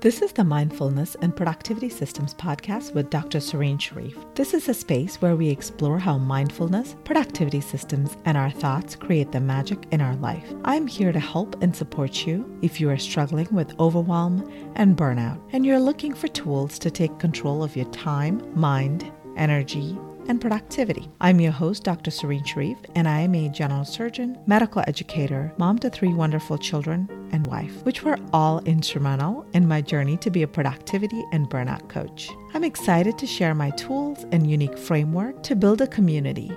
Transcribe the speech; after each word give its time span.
This 0.00 0.22
is 0.22 0.30
the 0.30 0.44
Mindfulness 0.44 1.16
and 1.22 1.34
Productivity 1.34 1.88
Systems 1.88 2.32
podcast 2.32 2.94
with 2.94 3.10
Dr. 3.10 3.40
Serene 3.40 3.78
Sharif. 3.78 4.16
This 4.36 4.54
is 4.54 4.68
a 4.68 4.74
space 4.74 5.20
where 5.20 5.34
we 5.34 5.48
explore 5.48 5.98
how 5.98 6.18
mindfulness, 6.18 6.94
productivity 7.02 7.60
systems, 7.60 8.16
and 8.24 8.38
our 8.38 8.48
thoughts 8.48 8.94
create 8.94 9.32
the 9.32 9.40
magic 9.40 9.88
in 9.90 10.00
our 10.00 10.14
life. 10.16 10.54
I'm 10.64 10.86
here 10.86 11.10
to 11.10 11.18
help 11.18 11.60
and 11.64 11.74
support 11.74 12.28
you 12.28 12.48
if 12.62 12.80
you 12.80 12.88
are 12.90 12.96
struggling 12.96 13.48
with 13.50 13.76
overwhelm 13.80 14.48
and 14.76 14.96
burnout, 14.96 15.40
and 15.50 15.66
you're 15.66 15.80
looking 15.80 16.14
for 16.14 16.28
tools 16.28 16.78
to 16.78 16.92
take 16.92 17.18
control 17.18 17.64
of 17.64 17.74
your 17.74 17.90
time, 17.90 18.40
mind, 18.54 19.10
energy, 19.36 19.98
and 20.28 20.40
productivity. 20.40 21.10
I'm 21.20 21.40
your 21.40 21.52
host, 21.52 21.84
Dr. 21.84 22.10
Serene 22.10 22.44
Sharif, 22.44 22.78
and 22.94 23.08
I 23.08 23.20
am 23.20 23.34
a 23.34 23.48
general 23.48 23.84
surgeon, 23.84 24.38
medical 24.46 24.84
educator, 24.86 25.52
mom 25.56 25.78
to 25.80 25.90
three 25.90 26.12
wonderful 26.12 26.58
children, 26.58 27.08
and 27.32 27.46
wife, 27.46 27.84
which 27.84 28.02
were 28.02 28.18
all 28.32 28.60
instrumental 28.60 29.46
in 29.52 29.66
my 29.66 29.80
journey 29.80 30.16
to 30.18 30.30
be 30.30 30.42
a 30.42 30.48
productivity 30.48 31.24
and 31.32 31.50
burnout 31.50 31.88
coach. 31.88 32.30
I'm 32.54 32.64
excited 32.64 33.18
to 33.18 33.26
share 33.26 33.54
my 33.54 33.70
tools 33.70 34.24
and 34.32 34.50
unique 34.50 34.78
framework 34.78 35.42
to 35.44 35.56
build 35.56 35.80
a 35.80 35.86
community 35.86 36.56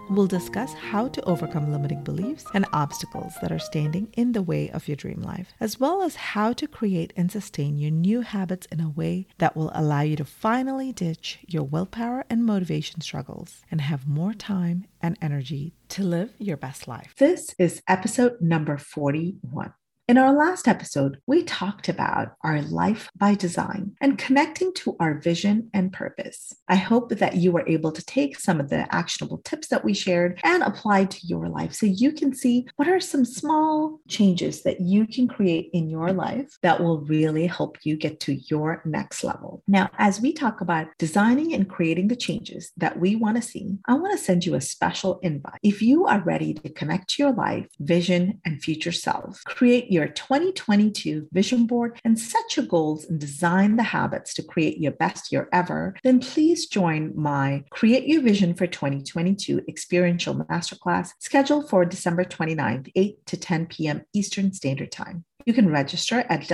We'll 0.11 0.27
discuss 0.27 0.73
how 0.73 1.07
to 1.07 1.23
overcome 1.23 1.71
limiting 1.71 2.03
beliefs 2.03 2.43
and 2.53 2.65
obstacles 2.73 3.33
that 3.41 3.49
are 3.49 3.59
standing 3.59 4.09
in 4.17 4.33
the 4.33 4.41
way 4.41 4.69
of 4.69 4.89
your 4.89 4.97
dream 4.97 5.21
life, 5.21 5.53
as 5.61 5.79
well 5.79 6.01
as 6.01 6.17
how 6.17 6.51
to 6.51 6.67
create 6.67 7.13
and 7.15 7.31
sustain 7.31 7.77
your 7.77 7.91
new 7.91 8.19
habits 8.19 8.67
in 8.73 8.81
a 8.81 8.89
way 8.89 9.25
that 9.37 9.55
will 9.55 9.71
allow 9.73 10.01
you 10.01 10.17
to 10.17 10.25
finally 10.25 10.91
ditch 10.91 11.39
your 11.47 11.63
willpower 11.63 12.25
and 12.29 12.43
motivation 12.43 12.99
struggles 12.99 13.61
and 13.71 13.79
have 13.79 14.05
more 14.05 14.33
time 14.33 14.85
and 15.01 15.17
energy 15.21 15.75
to 15.87 16.03
live 16.03 16.33
your 16.37 16.57
best 16.57 16.89
life. 16.89 17.13
This 17.17 17.55
is 17.57 17.81
episode 17.87 18.41
number 18.41 18.77
41. 18.77 19.73
In 20.11 20.17
our 20.17 20.33
last 20.33 20.67
episode, 20.67 21.19
we 21.25 21.41
talked 21.43 21.87
about 21.87 22.33
our 22.41 22.61
life 22.63 23.09
by 23.15 23.33
design 23.33 23.93
and 24.01 24.17
connecting 24.17 24.73
to 24.73 24.97
our 24.99 25.17
vision 25.17 25.69
and 25.73 25.93
purpose. 25.93 26.53
I 26.67 26.75
hope 26.75 27.11
that 27.11 27.37
you 27.37 27.53
were 27.53 27.63
able 27.65 27.93
to 27.93 28.03
take 28.03 28.37
some 28.37 28.59
of 28.59 28.67
the 28.67 28.93
actionable 28.93 29.37
tips 29.37 29.69
that 29.69 29.85
we 29.85 29.93
shared 29.93 30.37
and 30.43 30.63
apply 30.63 31.05
to 31.05 31.27
your 31.27 31.47
life 31.47 31.73
so 31.73 31.85
you 31.85 32.11
can 32.11 32.35
see 32.35 32.67
what 32.75 32.89
are 32.89 32.99
some 32.99 33.23
small 33.23 34.01
changes 34.09 34.63
that 34.63 34.81
you 34.81 35.07
can 35.07 35.29
create 35.29 35.69
in 35.71 35.89
your 35.89 36.11
life 36.11 36.57
that 36.61 36.81
will 36.81 37.05
really 37.05 37.47
help 37.47 37.77
you 37.83 37.95
get 37.95 38.19
to 38.19 38.33
your 38.49 38.81
next 38.83 39.23
level. 39.23 39.63
Now, 39.65 39.91
as 39.97 40.19
we 40.19 40.33
talk 40.33 40.59
about 40.59 40.87
designing 40.99 41.53
and 41.53 41.69
creating 41.69 42.09
the 42.09 42.17
changes 42.17 42.73
that 42.75 42.99
we 42.99 43.15
want 43.15 43.37
to 43.37 43.41
see, 43.41 43.77
I 43.87 43.93
want 43.93 44.11
to 44.11 44.21
send 44.21 44.45
you 44.45 44.55
a 44.55 44.59
special 44.59 45.19
invite. 45.19 45.61
If 45.63 45.81
you 45.81 46.05
are 46.05 46.19
ready 46.19 46.53
to 46.55 46.67
connect 46.67 47.11
to 47.11 47.23
your 47.23 47.31
life, 47.31 47.67
vision, 47.79 48.41
and 48.43 48.61
future 48.61 48.91
self, 48.91 49.41
create 49.45 49.89
your 49.89 50.00
2022 50.07 51.27
vision 51.31 51.65
board 51.65 51.99
and 52.03 52.19
set 52.19 52.55
your 52.55 52.65
goals 52.65 53.05
and 53.05 53.19
design 53.19 53.75
the 53.75 53.83
habits 53.83 54.33
to 54.35 54.43
create 54.43 54.77
your 54.79 54.91
best 54.91 55.31
year 55.31 55.49
ever, 55.51 55.95
then 56.03 56.19
please 56.19 56.65
join 56.67 57.11
my 57.15 57.63
Create 57.69 58.07
Your 58.07 58.21
Vision 58.21 58.53
for 58.53 58.67
2022 58.67 59.61
experiential 59.67 60.35
masterclass 60.35 61.11
scheduled 61.19 61.69
for 61.69 61.85
December 61.85 62.23
29th, 62.23 62.91
8 62.95 63.25
to 63.25 63.37
10 63.37 63.65
p.m. 63.67 64.01
Eastern 64.13 64.53
Standard 64.53 64.91
Time. 64.91 65.25
You 65.45 65.53
can 65.53 65.69
register 65.69 66.23
at 66.29 66.47